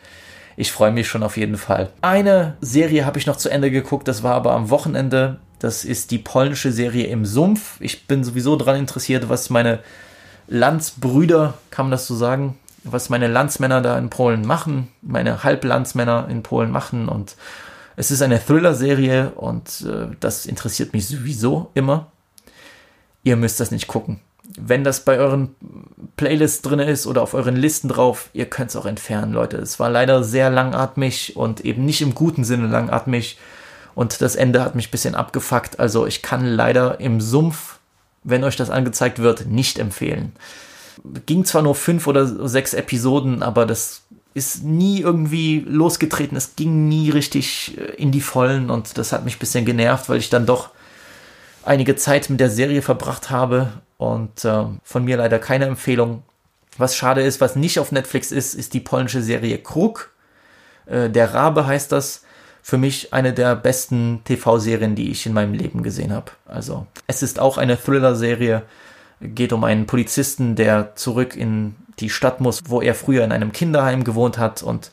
[0.58, 1.90] Ich freue mich schon auf jeden Fall.
[2.02, 5.40] Eine Serie habe ich noch zu Ende geguckt, das war aber am Wochenende.
[5.60, 7.80] Das ist die polnische Serie im Sumpf.
[7.80, 9.80] Ich bin sowieso daran interessiert, was meine
[10.48, 16.28] Landsbrüder, kann man das so sagen, was meine Landsmänner da in Polen machen, meine Halblandsmänner
[16.30, 17.08] in Polen machen.
[17.08, 17.36] Und
[17.96, 22.12] es ist eine Thriller-Serie und äh, das interessiert mich sowieso immer.
[23.24, 24.20] Ihr müsst das nicht gucken.
[24.60, 25.56] Wenn das bei euren
[26.18, 29.58] Playlists drin ist oder auf euren Listen drauf, ihr könnt es auch entfernen, Leute.
[29.58, 33.38] Es war leider sehr langatmig und eben nicht im guten Sinne langatmig.
[33.96, 35.80] Und das Ende hat mich ein bisschen abgefuckt.
[35.80, 37.80] Also ich kann leider im Sumpf,
[38.24, 40.34] wenn euch das angezeigt wird, nicht empfehlen.
[41.26, 46.38] Ging zwar nur fünf oder sechs Episoden, aber das ist nie irgendwie losgetreten.
[46.38, 50.10] Es ging nie richtig äh, in die Vollen und das hat mich ein bisschen genervt,
[50.10, 50.70] weil ich dann doch
[51.64, 53.70] einige Zeit mit der Serie verbracht habe
[54.02, 56.24] und äh, von mir leider keine Empfehlung.
[56.76, 60.10] Was schade ist, was nicht auf Netflix ist, ist die polnische Serie Krug.
[60.88, 62.24] Äh, der Rabe heißt das.
[62.64, 66.32] Für mich eine der besten TV-Serien, die ich in meinem Leben gesehen habe.
[66.46, 68.64] Also, es ist auch eine Thriller-Serie.
[69.20, 73.52] Geht um einen Polizisten, der zurück in die Stadt muss, wo er früher in einem
[73.52, 74.90] Kinderheim gewohnt hat und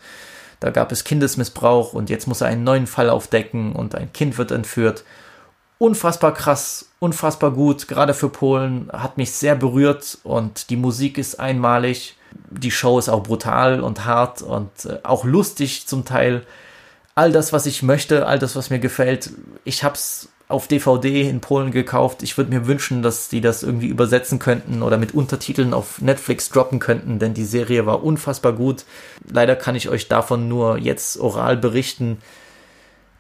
[0.61, 4.37] da gab es Kindesmissbrauch und jetzt muss er einen neuen Fall aufdecken und ein Kind
[4.37, 5.05] wird entführt
[5.79, 11.41] unfassbar krass, unfassbar gut, gerade für Polen, hat mich sehr berührt und die Musik ist
[11.41, 12.17] einmalig.
[12.51, 16.45] Die Show ist auch brutal und hart und äh, auch lustig zum Teil.
[17.15, 19.31] All das, was ich möchte, all das, was mir gefällt,
[19.65, 22.23] ich hab's auf DVD in Polen gekauft.
[22.23, 26.49] Ich würde mir wünschen, dass die das irgendwie übersetzen könnten oder mit Untertiteln auf Netflix
[26.49, 28.85] droppen könnten, denn die Serie war unfassbar gut.
[29.29, 32.19] Leider kann ich euch davon nur jetzt oral berichten.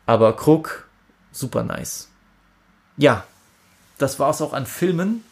[0.06, 0.88] Aber Krug,
[1.32, 2.07] super nice.
[2.98, 3.22] Ja,
[3.96, 5.22] das war es auch an Filmen.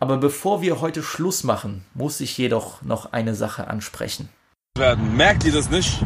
[0.00, 4.28] Aber bevor wir heute Schluss machen, muss ich jedoch noch eine Sache ansprechen.
[5.14, 6.00] Merkt ihr das nicht?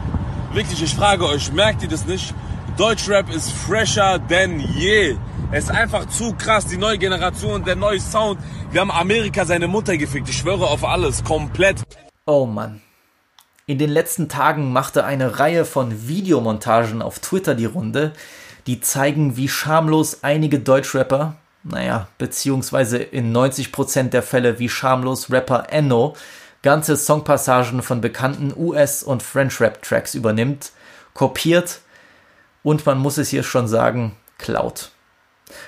[0.53, 2.35] Wirklich, ich frage euch, merkt ihr das nicht?
[2.77, 5.17] Deutschrap ist fresher denn je.
[5.53, 8.39] Es ist einfach zu krass, die neue Generation, der neue Sound.
[8.71, 10.29] Wir haben Amerika seine Mutter gefickt.
[10.29, 11.83] Ich schwöre auf alles, komplett.
[12.27, 12.83] Oh Mann.
[13.67, 18.13] In den letzten Tagen machte eine Reihe von Videomontagen auf Twitter die Runde,
[18.67, 25.67] die zeigen, wie schamlos einige Deutschrapper, naja, beziehungsweise in 90% der Fälle wie schamlos Rapper
[25.71, 26.15] Enno,
[26.63, 30.73] ganze Songpassagen von bekannten US- und French-Rap-Tracks übernimmt,
[31.13, 31.81] kopiert
[32.63, 34.91] und man muss es hier schon sagen, klaut.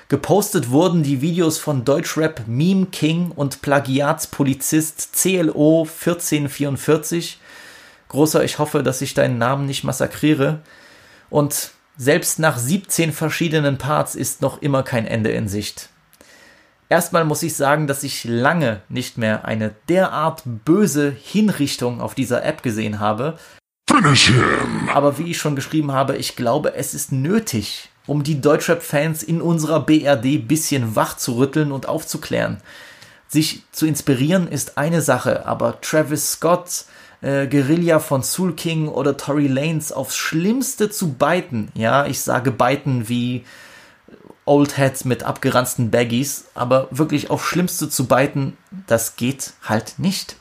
[0.09, 7.38] Gepostet wurden die Videos von Deutschrap Meme King und Plagiatspolizist CLO 1444.
[8.09, 10.61] Großer, ich hoffe, dass ich deinen Namen nicht massakriere.
[11.28, 15.88] Und selbst nach 17 verschiedenen Parts ist noch immer kein Ende in Sicht.
[16.88, 22.44] Erstmal muss ich sagen, dass ich lange nicht mehr eine derart böse Hinrichtung auf dieser
[22.44, 23.38] App gesehen habe.
[23.90, 24.88] Finish him!
[24.94, 29.40] Aber wie ich schon geschrieben habe, ich glaube, es ist nötig, um die Deutschrap-Fans in
[29.40, 32.59] unserer BRD bisschen wach zu rütteln und aufzuklären.
[33.26, 36.84] Sich zu inspirieren ist eine Sache, aber Travis Scott,
[37.22, 41.68] äh, Guerilla von Soul King oder Tory Lanes aufs Schlimmste zu biten.
[41.74, 43.44] Ja, ich sage biten wie
[44.44, 48.56] Old Heads mit abgeranzten Baggies, aber wirklich aufs Schlimmste zu biten,
[48.86, 50.36] das geht halt nicht.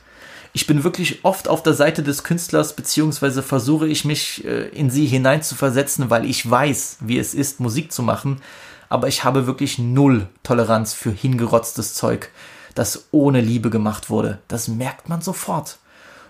[0.52, 4.90] Ich bin wirklich oft auf der Seite des Künstlers, beziehungsweise versuche ich mich äh, in
[4.90, 8.40] sie hineinzuversetzen, weil ich weiß, wie es ist, Musik zu machen,
[8.88, 12.30] aber ich habe wirklich null Toleranz für hingerotztes Zeug,
[12.74, 14.38] das ohne Liebe gemacht wurde.
[14.48, 15.78] Das merkt man sofort.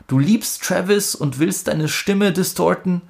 [0.06, 3.02] Du liebst Travis und willst deine Stimme distorten?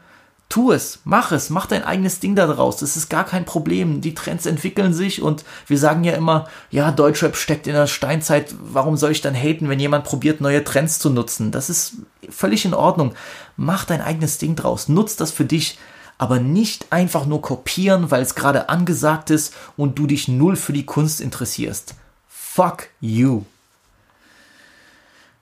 [0.49, 2.76] Tu es, mach es, mach dein eigenes Ding da draus.
[2.76, 4.01] Das ist gar kein Problem.
[4.01, 8.55] Die Trends entwickeln sich und wir sagen ja immer, ja, Deutschrap steckt in der Steinzeit.
[8.61, 11.51] Warum soll ich dann haten, wenn jemand probiert, neue Trends zu nutzen?
[11.51, 11.97] Das ist
[12.30, 13.14] völlig in Ordnung.
[13.57, 14.88] Mach dein eigenes Ding draus.
[14.88, 15.78] Nutz das für dich.
[16.16, 20.72] Aber nicht einfach nur kopieren, weil es gerade angesagt ist und du dich null für
[20.72, 21.94] die Kunst interessierst.
[22.28, 23.42] Fuck you.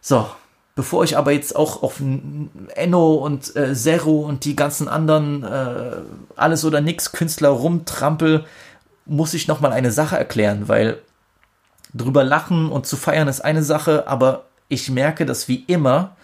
[0.00, 0.28] So,
[0.74, 2.00] Bevor ich aber jetzt auch auf
[2.74, 5.96] Enno und äh, Zero und die ganzen anderen äh,
[6.34, 8.44] alles oder nix Künstler rumtrampel,
[9.06, 10.98] muss ich nochmal eine Sache erklären, weil
[11.92, 16.16] drüber lachen und zu feiern ist eine Sache, aber ich merke, dass wie immer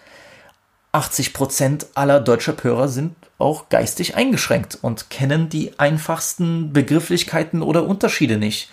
[0.93, 8.37] 80% aller deutscher Hörer sind auch geistig eingeschränkt und kennen die einfachsten Begrifflichkeiten oder Unterschiede
[8.37, 8.71] nicht.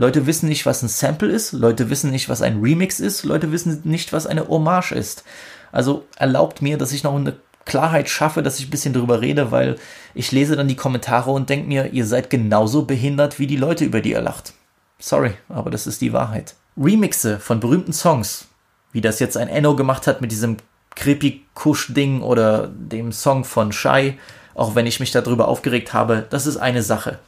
[0.00, 3.50] Leute wissen nicht, was ein Sample ist, Leute wissen nicht, was ein Remix ist, Leute
[3.50, 5.24] wissen nicht, was eine Hommage ist.
[5.72, 7.34] Also erlaubt mir, dass ich noch eine
[7.64, 9.74] Klarheit schaffe, dass ich ein bisschen drüber rede, weil
[10.14, 13.84] ich lese dann die Kommentare und denke mir, ihr seid genauso behindert wie die Leute,
[13.84, 14.54] über die ihr lacht.
[15.00, 16.54] Sorry, aber das ist die Wahrheit.
[16.80, 18.46] Remixe von berühmten Songs,
[18.92, 20.58] wie das jetzt ein Enno gemacht hat mit diesem
[20.94, 24.16] creepy Kusch Ding oder dem Song von Shy,
[24.54, 27.18] auch wenn ich mich darüber aufgeregt habe, das ist eine Sache.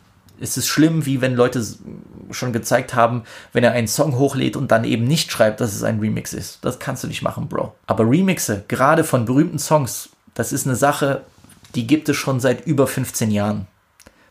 [0.41, 1.65] Es ist schlimm, wie wenn Leute
[2.31, 5.83] schon gezeigt haben, wenn er einen Song hochlädt und dann eben nicht schreibt, dass es
[5.83, 6.59] ein Remix ist.
[6.63, 7.75] Das kannst du nicht machen, Bro.
[7.87, 11.23] Aber Remixe, gerade von berühmten Songs, das ist eine Sache,
[11.75, 13.67] die gibt es schon seit über 15 Jahren.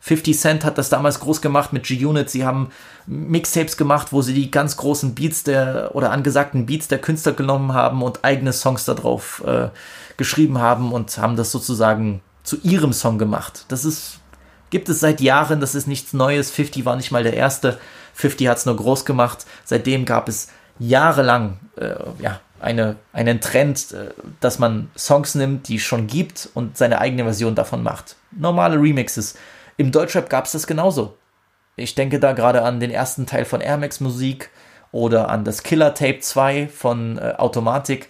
[0.02, 2.30] 50 Cent hat das damals groß gemacht mit G-Unit.
[2.30, 2.70] Sie haben
[3.06, 7.74] Mixtapes gemacht, wo sie die ganz großen Beats der oder angesagten Beats der Künstler genommen
[7.74, 9.70] haben und eigene Songs darauf äh,
[10.16, 13.66] geschrieben haben und haben das sozusagen zu ihrem Song gemacht.
[13.68, 14.19] Das ist,
[14.70, 16.52] gibt es seit Jahren, das ist nichts Neues.
[16.52, 17.80] 50 war nicht mal der erste.
[18.14, 19.46] 50 hat es nur groß gemacht.
[19.66, 20.50] Seitdem gab es
[20.80, 24.10] jahrelang äh, ja, eine, einen Trend, äh,
[24.40, 28.16] dass man Songs nimmt, die es schon gibt und seine eigene Version davon macht.
[28.32, 29.36] Normale Remixes.
[29.78, 31.18] Im Deutschrap gab es das genauso.
[31.76, 34.50] Ich denke da gerade an den ersten Teil von Air Max Musik
[34.92, 38.10] oder an das Killer Tape 2 von äh, Automatik.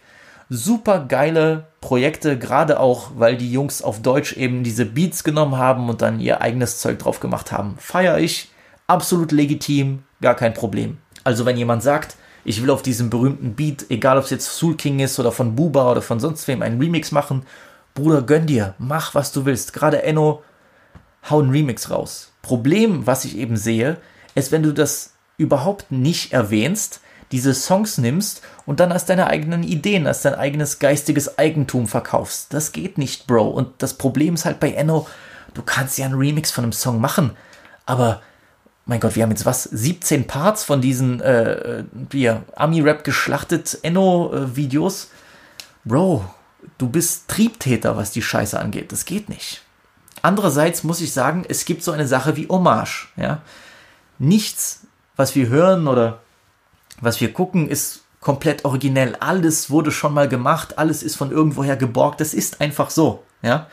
[0.50, 5.90] Super geile Projekte, gerade auch, weil die Jungs auf Deutsch eben diese Beats genommen haben
[5.90, 7.76] und dann ihr eigenes Zeug drauf gemacht haben.
[7.78, 8.50] Feier ich,
[8.88, 10.98] absolut legitim, gar kein Problem.
[11.24, 14.76] Also wenn jemand sagt, ich will auf diesem berühmten Beat, egal ob es jetzt Soul
[14.76, 17.44] King ist oder von Buba oder von sonst wem, einen Remix machen,
[17.94, 19.74] Bruder, gönn dir, mach was du willst.
[19.74, 20.42] Gerade Enno,
[21.30, 22.32] hau einen Remix raus.
[22.42, 23.98] Problem, was ich eben sehe,
[24.36, 29.64] ist, wenn du das überhaupt nicht erwähnst, diese Songs nimmst und dann als deine eigenen
[29.64, 32.54] Ideen, als dein eigenes geistiges Eigentum verkaufst.
[32.54, 33.50] Das geht nicht, Bro.
[33.50, 35.08] Und das Problem ist halt bei Enno,
[35.54, 37.32] du kannst ja einen Remix von einem Song machen,
[37.86, 38.22] aber
[38.86, 45.10] mein Gott, wir haben jetzt was, 17 Parts von diesen äh, äh Ami-Rap geschlachtet Enno-Videos.
[45.86, 46.26] Bro,
[46.80, 48.92] du bist Triebtäter, was die Scheiße angeht.
[48.92, 49.62] Das geht nicht.
[50.24, 53.10] Andererseits muss ich sagen, es gibt so eine Sache wie Hommage.
[53.16, 53.44] Ja?
[54.18, 54.82] Nichts,
[55.16, 56.20] was wir hören oder
[57.02, 59.16] was wir gucken, ist komplett originell.
[59.20, 62.22] Alles wurde schon mal gemacht, alles ist von irgendwoher geborgt.
[62.22, 63.24] Das ist einfach so.
[63.42, 63.68] Ja?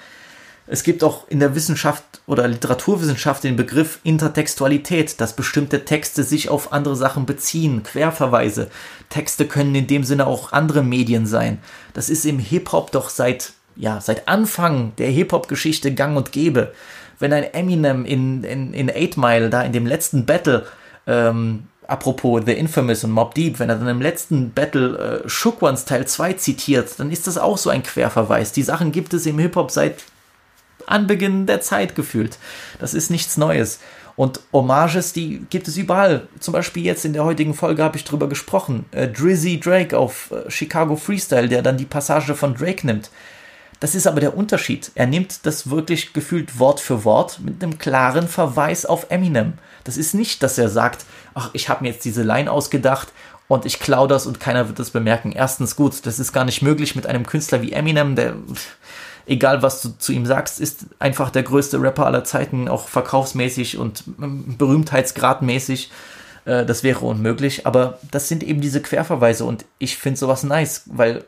[0.68, 6.48] Es gibt auch in der Wissenschaft oder Literaturwissenschaft den Begriff Intertextualität, dass bestimmte Texte sich
[6.48, 8.68] auf andere Sachen beziehen, Querverweise.
[9.08, 11.58] Texte können in dem Sinne auch andere Medien sein.
[11.92, 16.72] Das ist im Hip-Hop doch seit, ja, seit Anfang der Hip-Hop-Geschichte gang und gäbe.
[17.20, 20.66] Wenn ein Eminem in, in, in Eight Mile, da in dem letzten Battle,
[21.06, 25.62] ähm, apropos The Infamous und Mob Deep, wenn er dann im letzten Battle äh, Shook
[25.62, 28.52] Ones Teil 2 zitiert, dann ist das auch so ein Querverweis.
[28.52, 30.04] Die Sachen gibt es im Hip-Hop seit
[30.86, 32.38] Anbeginn der Zeit gefühlt.
[32.78, 33.80] Das ist nichts Neues.
[34.16, 36.26] Und Hommages, die gibt es überall.
[36.40, 38.86] Zum Beispiel jetzt in der heutigen Folge habe ich drüber gesprochen.
[38.90, 43.10] Äh, Drizzy Drake auf äh, Chicago Freestyle, der dann die Passage von Drake nimmt.
[43.80, 44.90] Das ist aber der Unterschied.
[44.94, 49.54] Er nimmt das wirklich gefühlt Wort für Wort mit einem klaren Verweis auf Eminem.
[49.84, 51.04] Das ist nicht, dass er sagt,
[51.34, 53.12] ach, ich habe mir jetzt diese Line ausgedacht
[53.48, 55.32] und ich klaue das und keiner wird das bemerken.
[55.32, 58.34] Erstens gut, das ist gar nicht möglich mit einem Künstler wie Eminem, der
[59.26, 63.76] egal was du zu ihm sagst, ist einfach der größte Rapper aller Zeiten, auch verkaufsmäßig
[63.76, 65.90] und ähm, berühmtheitsgradmäßig.
[66.44, 70.84] Äh, das wäre unmöglich, aber das sind eben diese Querverweise und ich finde sowas nice,
[70.86, 71.24] weil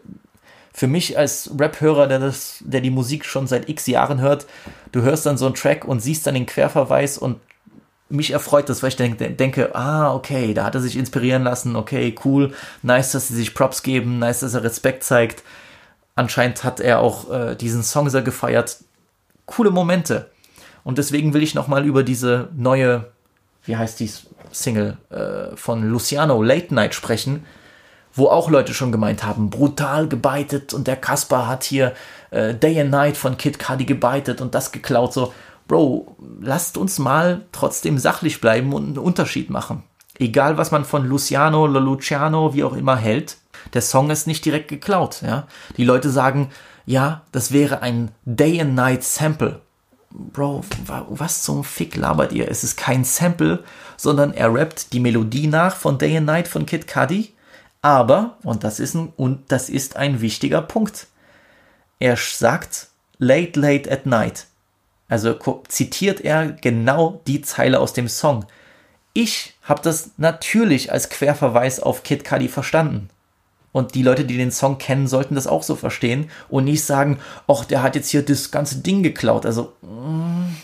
[0.78, 4.46] für mich als Rap-Hörer, der, der die Musik schon seit x Jahren hört,
[4.92, 7.40] du hörst dann so einen Track und siehst dann den Querverweis und
[8.08, 11.74] mich erfreut das, weil ich denke, denke, ah, okay, da hat er sich inspirieren lassen,
[11.74, 15.42] okay, cool, nice, dass sie sich Props geben, nice, dass er Respekt zeigt.
[16.14, 18.76] Anscheinend hat er auch äh, diesen Song sehr gefeiert.
[19.46, 20.30] Coole Momente.
[20.84, 23.10] Und deswegen will ich nochmal über diese neue,
[23.64, 24.12] wie heißt die
[24.52, 27.44] Single äh, von Luciano, Late Night sprechen,
[28.18, 31.94] wo auch Leute schon gemeint haben, brutal gebeitet und der Kasper hat hier
[32.30, 35.12] äh, Day and Night von Kid Cudi gebeitet und das geklaut.
[35.12, 35.32] So,
[35.68, 39.84] Bro, lasst uns mal trotzdem sachlich bleiben und einen Unterschied machen.
[40.18, 43.36] Egal, was man von Luciano Luciano, wie auch immer, hält,
[43.74, 45.22] der Song ist nicht direkt geklaut.
[45.22, 45.46] Ja?
[45.76, 46.50] Die Leute sagen,
[46.86, 49.60] ja, das wäre ein Day and Night Sample.
[50.10, 50.64] Bro,
[51.10, 52.50] was zum Fick labert ihr?
[52.50, 53.62] Es ist kein Sample,
[53.98, 57.34] sondern er rappt die Melodie nach von Day and Night von Kid Cudi.
[57.82, 61.06] Aber, und das ist ein, und das ist ein wichtiger Punkt,
[62.00, 64.46] er sagt late, late at night.
[65.08, 65.34] Also
[65.68, 68.44] zitiert er genau die Zeile aus dem Song.
[69.14, 73.08] Ich habe das natürlich als Querverweis auf Kid Cudi verstanden.
[73.72, 77.20] Und die Leute, die den Song kennen, sollten das auch so verstehen und nicht sagen,
[77.46, 79.46] ach, der hat jetzt hier das ganze Ding geklaut.
[79.46, 80.56] Also, mm,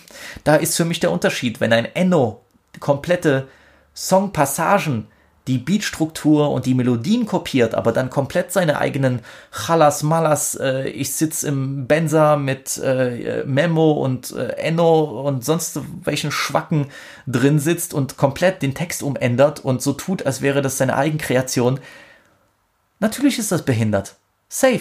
[0.42, 1.60] da ist für mich der Unterschied.
[1.60, 2.40] Wenn ein Enno
[2.80, 3.48] komplette
[3.94, 5.06] Songpassagen
[5.46, 9.20] die Beatstruktur und die Melodien kopiert, aber dann komplett seine eigenen
[9.52, 15.80] Chalas Malas, äh, ich sitz im Benza mit äh, Memo und äh, Enno und sonst
[16.02, 16.86] welchen Schwacken
[17.26, 21.78] drin sitzt und komplett den Text umändert und so tut, als wäre das seine Eigenkreation.
[23.00, 24.16] Natürlich ist das behindert.
[24.48, 24.80] Safe.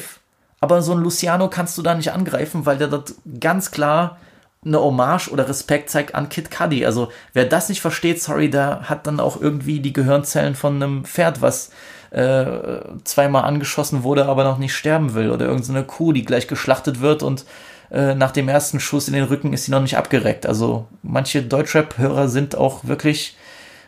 [0.62, 4.18] Aber so ein Luciano kannst du da nicht angreifen, weil der dort ganz klar
[4.66, 6.86] eine Hommage oder Respekt zeigt an Kid Cudi.
[6.86, 11.06] Also wer das nicht versteht, sorry, der hat dann auch irgendwie die Gehirnzellen von einem
[11.06, 11.72] Pferd, was
[12.12, 15.32] äh, zweimal angeschossen wurde, aber noch nicht sterben will.
[15.32, 17.46] Oder irgendeine Kuh, die gleich geschlachtet wird und
[17.92, 20.46] äh, nach dem ersten Schuss in den Rücken ist sie noch nicht abgereckt.
[20.46, 23.38] Also manche Deutschrap-Hörer sind auch wirklich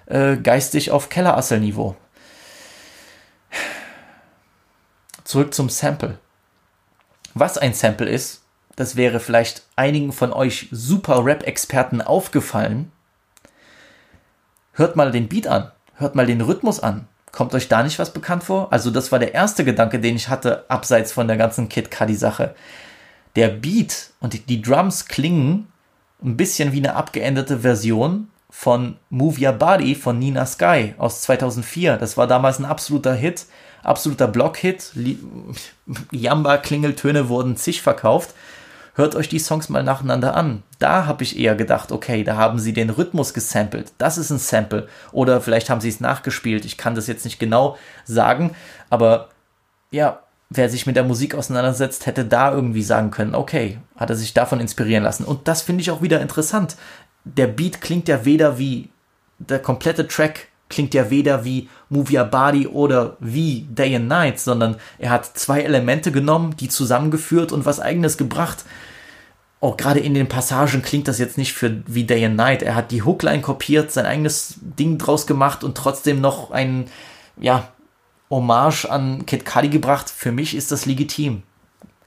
[0.05, 1.95] äh, geistig auf Kellerasselniveau.
[5.23, 6.19] Zurück zum Sample.
[7.33, 8.44] Was ein Sample ist,
[8.75, 12.91] das wäre vielleicht einigen von euch super Rap-Experten aufgefallen.
[14.73, 17.07] Hört mal den Beat an, hört mal den Rhythmus an.
[17.31, 18.71] Kommt euch da nicht was bekannt vor?
[18.71, 22.55] Also das war der erste Gedanke, den ich hatte, abseits von der ganzen Kid Cudi-Sache.
[23.35, 25.67] Der Beat und die Drums klingen
[26.23, 31.97] ein bisschen wie eine abgeänderte Version von Move Your Body von Nina Sky aus 2004.
[31.97, 33.47] Das war damals ein absoluter Hit,
[33.83, 34.93] absoluter Block-Hit.
[36.11, 38.33] Jamba-Klingeltöne wurden zig verkauft
[38.95, 40.63] hört euch die Songs mal nacheinander an.
[40.79, 43.93] Da habe ich eher gedacht, okay, da haben sie den Rhythmus gesampelt.
[43.97, 44.87] Das ist ein Sample.
[45.11, 46.65] Oder vielleicht haben sie es nachgespielt.
[46.65, 48.55] Ich kann das jetzt nicht genau sagen.
[48.89, 49.29] Aber
[49.91, 54.15] ja, wer sich mit der Musik auseinandersetzt, hätte da irgendwie sagen können, okay, hat er
[54.15, 55.25] sich davon inspirieren lassen.
[55.25, 56.77] Und das finde ich auch wieder interessant.
[57.25, 58.89] Der Beat klingt ja weder wie
[59.39, 64.39] der komplette Track klingt ja weder wie Move Your Body oder wie Day and Night,
[64.39, 68.65] sondern er hat zwei Elemente genommen, die zusammengeführt und was eigenes gebracht.
[69.61, 72.61] Auch gerade in den Passagen klingt das jetzt nicht für wie Day and Night.
[72.61, 76.85] Er hat die Hookline kopiert, sein eigenes Ding draus gemacht und trotzdem noch ein,
[77.37, 77.69] ja,
[78.29, 80.09] Hommage an Kid Cudi gebracht.
[80.09, 81.43] Für mich ist das legitim.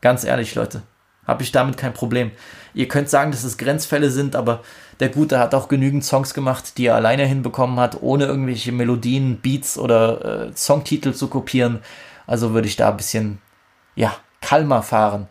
[0.01, 0.83] Ganz ehrlich, Leute.
[1.29, 2.33] Habe ich damit kein Problem.
[2.72, 4.62] Ihr könnt sagen, dass es Grenzfälle sind, aber
[4.99, 9.39] der Gute hat auch genügend Songs gemacht, die er alleine hinbekommen hat, ohne irgendwelche Melodien,
[9.41, 11.81] Beats oder äh, Songtitel zu kopieren.
[12.26, 13.39] Also würde ich da ein bisschen,
[13.95, 15.29] ja, kalmer fahren.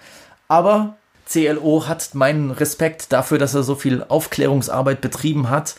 [0.48, 5.76] Aber CLO hat meinen Respekt dafür, dass er so viel Aufklärungsarbeit betrieben hat.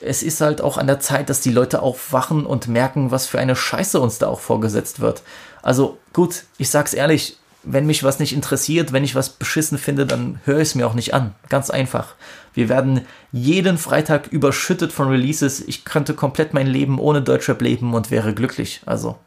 [0.00, 3.38] Es ist halt auch an der Zeit, dass die Leute aufwachen und merken, was für
[3.38, 5.22] eine Scheiße uns da auch vorgesetzt wird.
[5.62, 7.36] Also gut, ich sag's ehrlich,
[7.70, 10.86] wenn mich was nicht interessiert, wenn ich was beschissen finde, dann höre ich es mir
[10.86, 11.34] auch nicht an.
[11.50, 12.14] Ganz einfach.
[12.54, 15.60] Wir werden jeden Freitag überschüttet von Releases.
[15.60, 18.80] Ich könnte komplett mein Leben ohne Deutschrap leben und wäre glücklich.
[18.86, 19.18] Also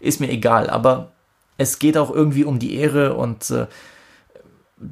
[0.00, 0.70] ist mir egal.
[0.70, 1.12] Aber
[1.58, 3.66] es geht auch irgendwie um die Ehre und äh,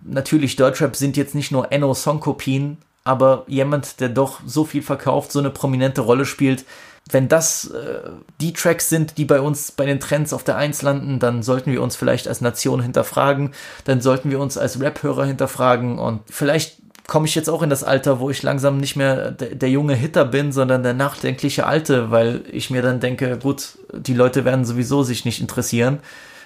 [0.05, 5.33] natürlich Deutschrap sind jetzt nicht nur Enno Songkopien, aber jemand, der doch so viel verkauft,
[5.33, 6.67] so eine prominente Rolle spielt,
[7.11, 10.83] wenn das äh, die Tracks sind, die bei uns bei den Trends auf der Eins
[10.83, 13.53] landen, dann sollten wir uns vielleicht als Nation hinterfragen,
[13.85, 15.99] dann sollten wir uns als Rap-Hörer hinterfragen.
[15.99, 19.55] Und vielleicht komme ich jetzt auch in das Alter, wo ich langsam nicht mehr der,
[19.55, 24.15] der, junge Hitter bin, sondern der nachdenkliche Alte, weil ich mir dann denke, gut, die
[24.15, 26.01] Leute werden sowieso sich nicht interessieren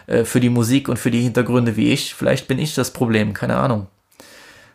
[0.07, 2.15] äh, für die Musik und für die Hintergründe wie ich.
[2.15, 3.89] Vielleicht bin ich das Problem, keine Ahnung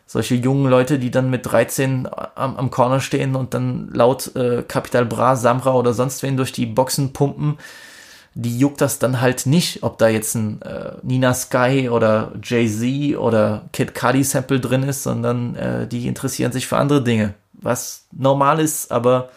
[0.08, 4.62] solche jungen Leute, die dann mit 13 am, am Corner stehen und dann laut äh,
[4.66, 7.58] Capital Bra, Samra oder sonst wen durch die Boxen pumpen,
[8.32, 13.18] die juckt das dann halt nicht, ob da jetzt ein äh, Nina Sky oder Jay-Z
[13.18, 17.34] oder Kid Cudi Sample drin ist, sondern äh, die interessieren sich für andere Dinge.
[17.52, 19.28] Was normal ist, aber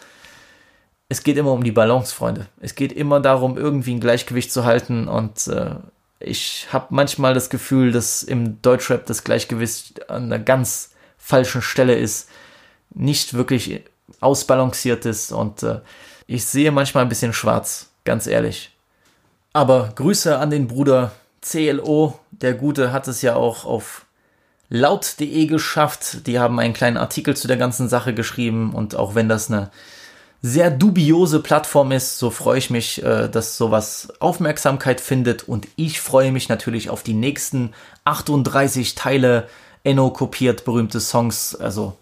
[1.10, 2.46] es geht immer um die Balance, Freunde.
[2.60, 5.74] Es geht immer darum, irgendwie ein Gleichgewicht zu halten und äh,
[6.24, 11.94] ich habe manchmal das Gefühl, dass im Deutschrap das Gleichgewicht an einer ganz falschen Stelle
[11.94, 12.28] ist,
[12.94, 13.82] nicht wirklich
[14.20, 15.80] ausbalanciert ist und äh,
[16.26, 18.74] ich sehe manchmal ein bisschen schwarz, ganz ehrlich.
[19.52, 21.12] Aber Grüße an den Bruder
[21.42, 24.06] CLO, der Gute hat es ja auch auf
[24.68, 26.26] laut.de geschafft.
[26.26, 29.70] Die haben einen kleinen Artikel zu der ganzen Sache geschrieben und auch wenn das eine
[30.42, 36.00] sehr dubiose Plattform ist, so freue ich mich, äh, dass sowas Aufmerksamkeit findet und ich
[36.00, 37.72] freue mich natürlich auf die nächsten
[38.04, 39.48] 38 Teile
[39.84, 41.96] Enno kopiert berühmte Songs, also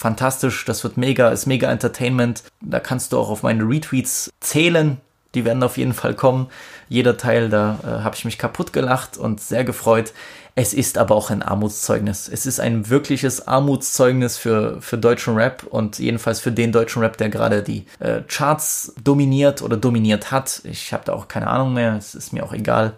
[0.00, 2.42] fantastisch, das wird mega, ist mega Entertainment.
[2.62, 4.98] Da kannst du auch auf meine Retweets zählen.
[5.34, 6.48] Die werden auf jeden Fall kommen.
[6.88, 10.12] Jeder Teil, da äh, habe ich mich kaputt gelacht und sehr gefreut.
[10.54, 12.28] Es ist aber auch ein Armutszeugnis.
[12.28, 17.16] Es ist ein wirkliches Armutszeugnis für, für deutschen Rap und jedenfalls für den deutschen Rap,
[17.16, 20.62] der gerade die äh, Charts dominiert oder dominiert hat.
[20.64, 22.94] Ich habe da auch keine Ahnung mehr, es ist mir auch egal.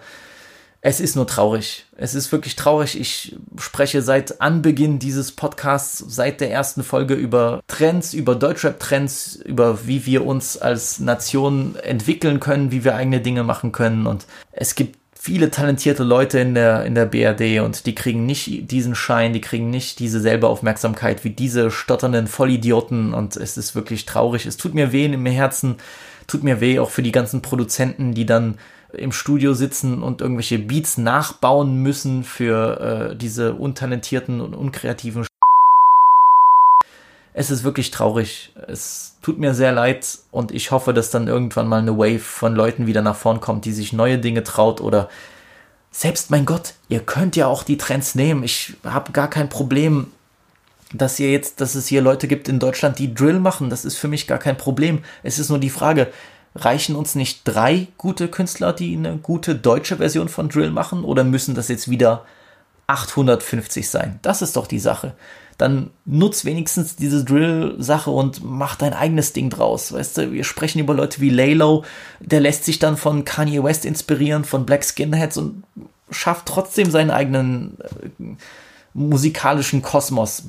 [0.84, 1.86] es ist nur traurig.
[1.96, 2.98] Es ist wirklich traurig.
[2.98, 9.86] Ich spreche seit Anbeginn dieses Podcasts, seit der ersten Folge über Trends, über Deutschrap-Trends, über
[9.86, 14.08] wie wir uns als Nation entwickeln können, wie wir eigene Dinge machen können.
[14.08, 18.68] Und es gibt viele talentierte Leute in der, in der BRD und die kriegen nicht
[18.72, 23.76] diesen Schein, die kriegen nicht diese selbe Aufmerksamkeit wie diese stotternden Vollidioten und es ist
[23.76, 24.46] wirklich traurig.
[24.46, 25.76] Es tut mir weh im Herzen,
[26.26, 28.58] tut mir weh auch für die ganzen Produzenten, die dann
[28.92, 35.24] im Studio sitzen und irgendwelche Beats nachbauen müssen für äh, diese untalentierten und unkreativen.
[37.34, 38.52] Es ist wirklich traurig.
[38.68, 42.54] Es tut mir sehr leid und ich hoffe, dass dann irgendwann mal eine Wave von
[42.54, 45.08] Leuten wieder nach vorn kommt, die sich neue Dinge traut oder
[45.90, 48.42] selbst mein Gott, ihr könnt ja auch die Trends nehmen.
[48.42, 50.10] Ich habe gar kein Problem,
[50.92, 53.70] dass ihr jetzt, dass es hier Leute gibt in Deutschland, die Drill machen.
[53.70, 55.04] Das ist für mich gar kein Problem.
[55.22, 56.08] Es ist nur die Frage,
[56.54, 61.24] reichen uns nicht drei gute Künstler, die eine gute deutsche Version von Drill machen, oder
[61.24, 62.24] müssen das jetzt wieder
[62.86, 64.18] 850 sein?
[64.22, 65.14] Das ist doch die Sache.
[65.62, 69.92] Dann nutz wenigstens diese Drill-Sache und mach dein eigenes Ding draus.
[69.92, 71.84] Weißt du, wir sprechen über Leute wie Laylo,
[72.18, 75.62] der lässt sich dann von Kanye West inspirieren, von Black Skinheads und
[76.10, 77.78] schafft trotzdem seinen eigenen
[78.18, 78.34] äh,
[78.92, 80.44] musikalischen Kosmos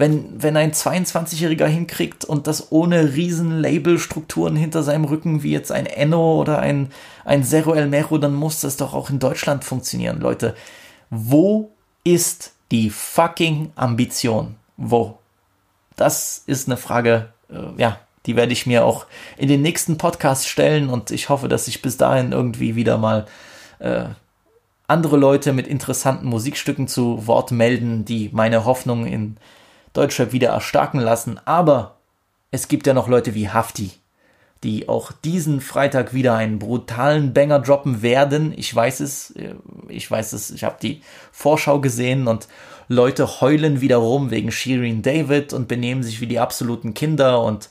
[0.00, 5.70] wenn, wenn ein 22-Jähriger hinkriegt und das ohne riesen Labelstrukturen hinter seinem Rücken, wie jetzt
[5.70, 6.88] ein Enno oder ein,
[7.26, 10.54] ein Zero El Mero, dann muss das doch auch in Deutschland funktionieren, Leute.
[11.10, 14.56] Wo ist die fucking Ambition?
[14.76, 15.18] Wo?
[15.96, 19.06] Das ist eine Frage, äh, ja, die werde ich mir auch
[19.36, 23.26] in den nächsten Podcasts stellen und ich hoffe, dass sich bis dahin irgendwie wieder mal
[23.78, 24.04] äh,
[24.86, 29.36] andere Leute mit interessanten Musikstücken zu Wort melden, die meine Hoffnung in
[29.92, 31.40] Deutschrap wieder erstarken lassen.
[31.44, 31.96] Aber
[32.50, 33.92] es gibt ja noch Leute wie Hafti,
[34.62, 38.52] die auch diesen Freitag wieder einen brutalen Banger droppen werden.
[38.56, 39.54] Ich weiß es, äh,
[39.88, 41.02] ich weiß es, ich habe die
[41.32, 42.46] Vorschau gesehen und
[42.88, 47.42] Leute heulen wieder rum wegen Shirin David und benehmen sich wie die absoluten Kinder.
[47.42, 47.70] Und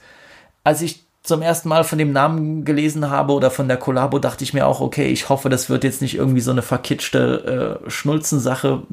[0.64, 4.44] als ich zum ersten Mal von dem Namen gelesen habe oder von der Kollabo, dachte
[4.44, 7.90] ich mir auch, okay, ich hoffe, das wird jetzt nicht irgendwie so eine verkitschte äh,
[7.90, 8.84] Schnulzensache.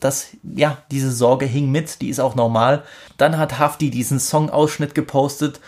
[0.00, 2.82] Das, ja, diese Sorge hing mit, die ist auch normal.
[3.18, 5.60] Dann hat Hafti diesen Song-Ausschnitt gepostet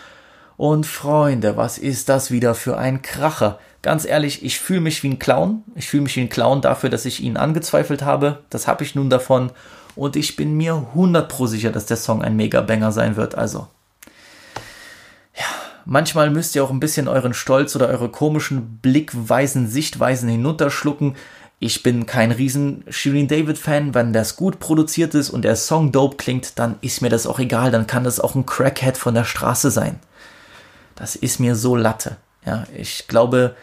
[0.57, 3.59] und Freunde, was ist das wieder für ein Kracher?
[3.81, 5.63] Ganz ehrlich, ich fühle mich wie ein Clown.
[5.75, 8.39] Ich fühle mich wie ein Clown dafür, dass ich ihn angezweifelt habe.
[8.49, 9.51] Das habe ich nun davon.
[9.95, 13.35] Und ich bin mir 100 pro sicher, dass der Song ein Mega-Banger sein wird.
[13.35, 13.67] Also,
[15.89, 21.15] Manchmal müsst ihr auch ein bisschen euren Stolz oder eure komischen Blickweisen, Sichtweisen hinunterschlucken.
[21.59, 23.95] Ich bin kein riesen Shirin David Fan.
[23.95, 27.39] Wenn das gut produziert ist und der Song dope klingt, dann ist mir das auch
[27.39, 27.71] egal.
[27.71, 29.99] Dann kann das auch ein Crackhead von der Straße sein.
[30.97, 32.17] Das ist mir so Latte.
[32.45, 33.55] Ja, ich glaube,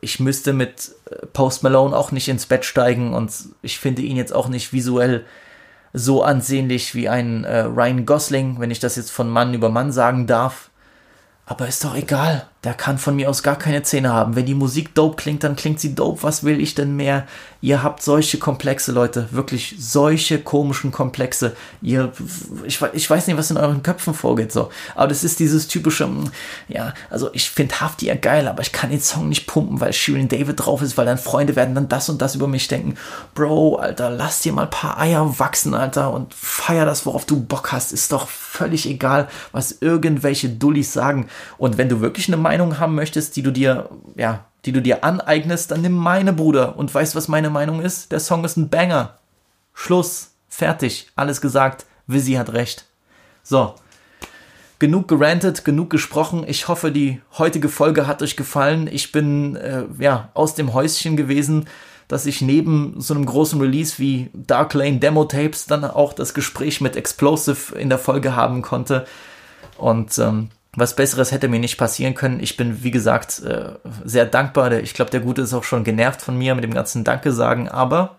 [0.00, 0.92] ich müsste mit
[1.32, 3.32] Post Malone auch nicht ins Bett steigen und
[3.62, 5.24] ich finde ihn jetzt auch nicht visuell
[5.92, 9.92] so ansehnlich wie ein äh, Ryan Gosling, wenn ich das jetzt von Mann über Mann
[9.92, 10.70] sagen darf.
[11.44, 12.48] Aber ist doch egal.
[12.64, 14.36] Der kann von mir aus gar keine Zähne haben.
[14.36, 16.22] Wenn die Musik dope klingt, dann klingt sie dope.
[16.22, 17.26] Was will ich denn mehr?
[17.60, 19.28] Ihr habt solche Komplexe, Leute.
[19.30, 21.56] Wirklich solche komischen Komplexe.
[21.80, 22.12] Ihr,
[22.64, 24.70] ich, ich weiß nicht, was in euren Köpfen vorgeht, so.
[24.96, 26.30] Aber das ist dieses typische, mm,
[26.66, 29.92] ja, also ich finde Hafti ja geil, aber ich kann den Song nicht pumpen, weil
[29.92, 32.96] Shirin David drauf ist, weil dann Freunde werden dann das und das über mich denken.
[33.34, 37.40] Bro, Alter, lass dir mal ein paar Eier wachsen, Alter, und feier das, worauf du
[37.40, 37.92] Bock hast.
[37.92, 41.28] Ist doch völlig egal, was irgendwelche Dullis sagen.
[41.58, 45.04] Und wenn du wirklich eine Meinung haben möchtest, die du dir, ja, die du dir
[45.04, 48.12] aneignest, dann nimm meine Bruder und weißt, was meine Meinung ist?
[48.12, 49.18] Der Song ist ein Banger.
[49.72, 50.32] Schluss.
[50.50, 51.10] Fertig.
[51.16, 51.86] Alles gesagt.
[52.06, 52.84] Visi hat recht.
[53.42, 53.74] So.
[54.78, 56.44] Genug gerantet, genug gesprochen.
[56.46, 58.86] Ich hoffe, die heutige Folge hat euch gefallen.
[58.86, 61.68] Ich bin äh, ja aus dem Häuschen gewesen,
[62.06, 66.34] dass ich neben so einem großen Release wie Dark Lane Demo Tapes dann auch das
[66.34, 69.06] Gespräch mit Explosive in der Folge haben konnte.
[69.78, 72.40] Und ähm, was Besseres hätte mir nicht passieren können.
[72.40, 73.72] Ich bin, wie gesagt, äh,
[74.04, 74.72] sehr dankbar.
[74.72, 77.68] Ich glaube, der Gute ist auch schon genervt von mir mit dem ganzen Danke sagen.
[77.68, 78.16] Aber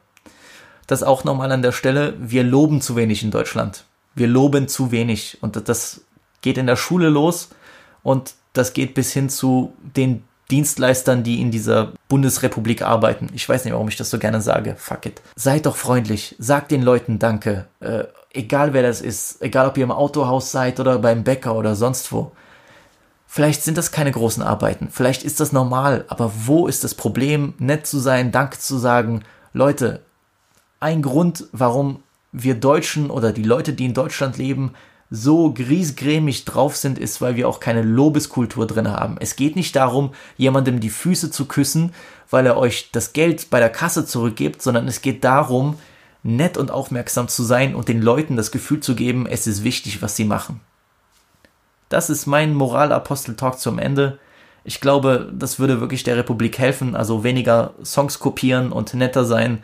[0.86, 2.14] das auch nochmal an der Stelle.
[2.20, 3.86] Wir loben zu wenig in Deutschland.
[4.14, 5.40] Wir loben zu wenig.
[5.42, 6.02] Und das
[6.42, 7.50] geht in der Schule los.
[8.04, 10.24] Und das geht bis hin zu den
[10.54, 13.30] Dienstleistern, die in dieser Bundesrepublik arbeiten.
[13.34, 14.76] Ich weiß nicht, warum ich das so gerne sage.
[14.78, 15.22] Fuck it.
[15.36, 16.36] Seid doch freundlich.
[16.38, 17.66] Sagt den Leuten Danke.
[17.80, 19.42] Äh, egal wer das ist.
[19.42, 22.34] Egal ob ihr im Autohaus seid oder beim Bäcker oder sonst wo.
[23.26, 27.56] Vielleicht sind das keine großen Arbeiten, vielleicht ist das normal, aber wo ist das Problem,
[27.58, 29.24] nett zu sein, Danke zu sagen?
[29.54, 30.02] Leute,
[30.80, 34.74] ein Grund, warum wir Deutschen oder die Leute, die in Deutschland leben,
[35.16, 39.18] so griesgrämig drauf sind, ist, weil wir auch keine Lobeskultur drin haben.
[39.20, 41.94] Es geht nicht darum, jemandem die Füße zu küssen,
[42.32, 45.78] weil er euch das Geld bei der Kasse zurückgibt, sondern es geht darum,
[46.24, 50.02] nett und aufmerksam zu sein und den Leuten das Gefühl zu geben, es ist wichtig,
[50.02, 50.62] was sie machen.
[51.90, 54.18] Das ist mein Moralapostel-Talk zum Ende.
[54.64, 59.64] Ich glaube, das würde wirklich der Republik helfen, also weniger Songs kopieren und netter sein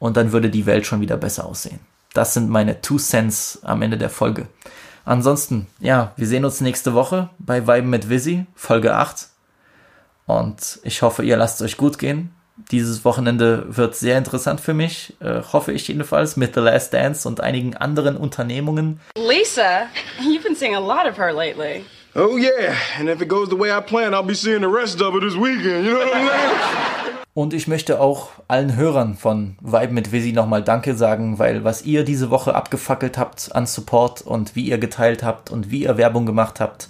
[0.00, 1.78] und dann würde die Welt schon wieder besser aussehen.
[2.14, 4.48] Das sind meine Two Cents am Ende der Folge.
[5.08, 9.28] Ansonsten, ja, wir sehen uns nächste Woche bei Weiben mit Visi, Folge 8.
[10.26, 12.30] Und ich hoffe, ihr lasst es euch gut gehen.
[12.70, 17.26] Dieses Wochenende wird sehr interessant für mich, äh, hoffe ich jedenfalls, mit The Last Dance
[17.26, 19.00] und einigen anderen Unternehmungen.
[19.16, 19.86] Lisa,
[20.20, 21.86] you've been seeing a lot of her lately.
[22.14, 25.00] Oh yeah, and if it goes the way I plan, I'll be seeing the rest
[25.00, 25.86] of it this weekend.
[25.86, 27.14] You know what I'm saying?
[27.38, 31.82] Und ich möchte auch allen Hörern von Vibe mit Visi nochmal Danke sagen, weil was
[31.82, 35.96] ihr diese Woche abgefackelt habt an Support und wie ihr geteilt habt und wie ihr
[35.96, 36.88] Werbung gemacht habt,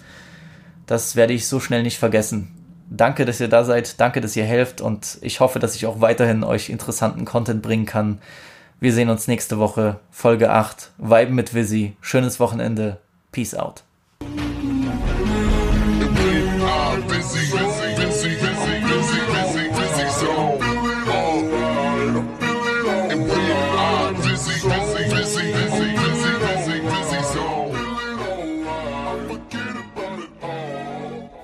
[0.87, 2.49] das werde ich so schnell nicht vergessen.
[2.89, 6.01] Danke, dass ihr da seid, danke, dass ihr helft und ich hoffe, dass ich auch
[6.01, 8.19] weiterhin euch interessanten Content bringen kann.
[8.81, 11.95] Wir sehen uns nächste Woche, Folge 8, Vibe mit Visi.
[12.01, 12.97] Schönes Wochenende.
[13.33, 13.85] Peace out.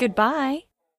[0.05, 0.67] Goodbye.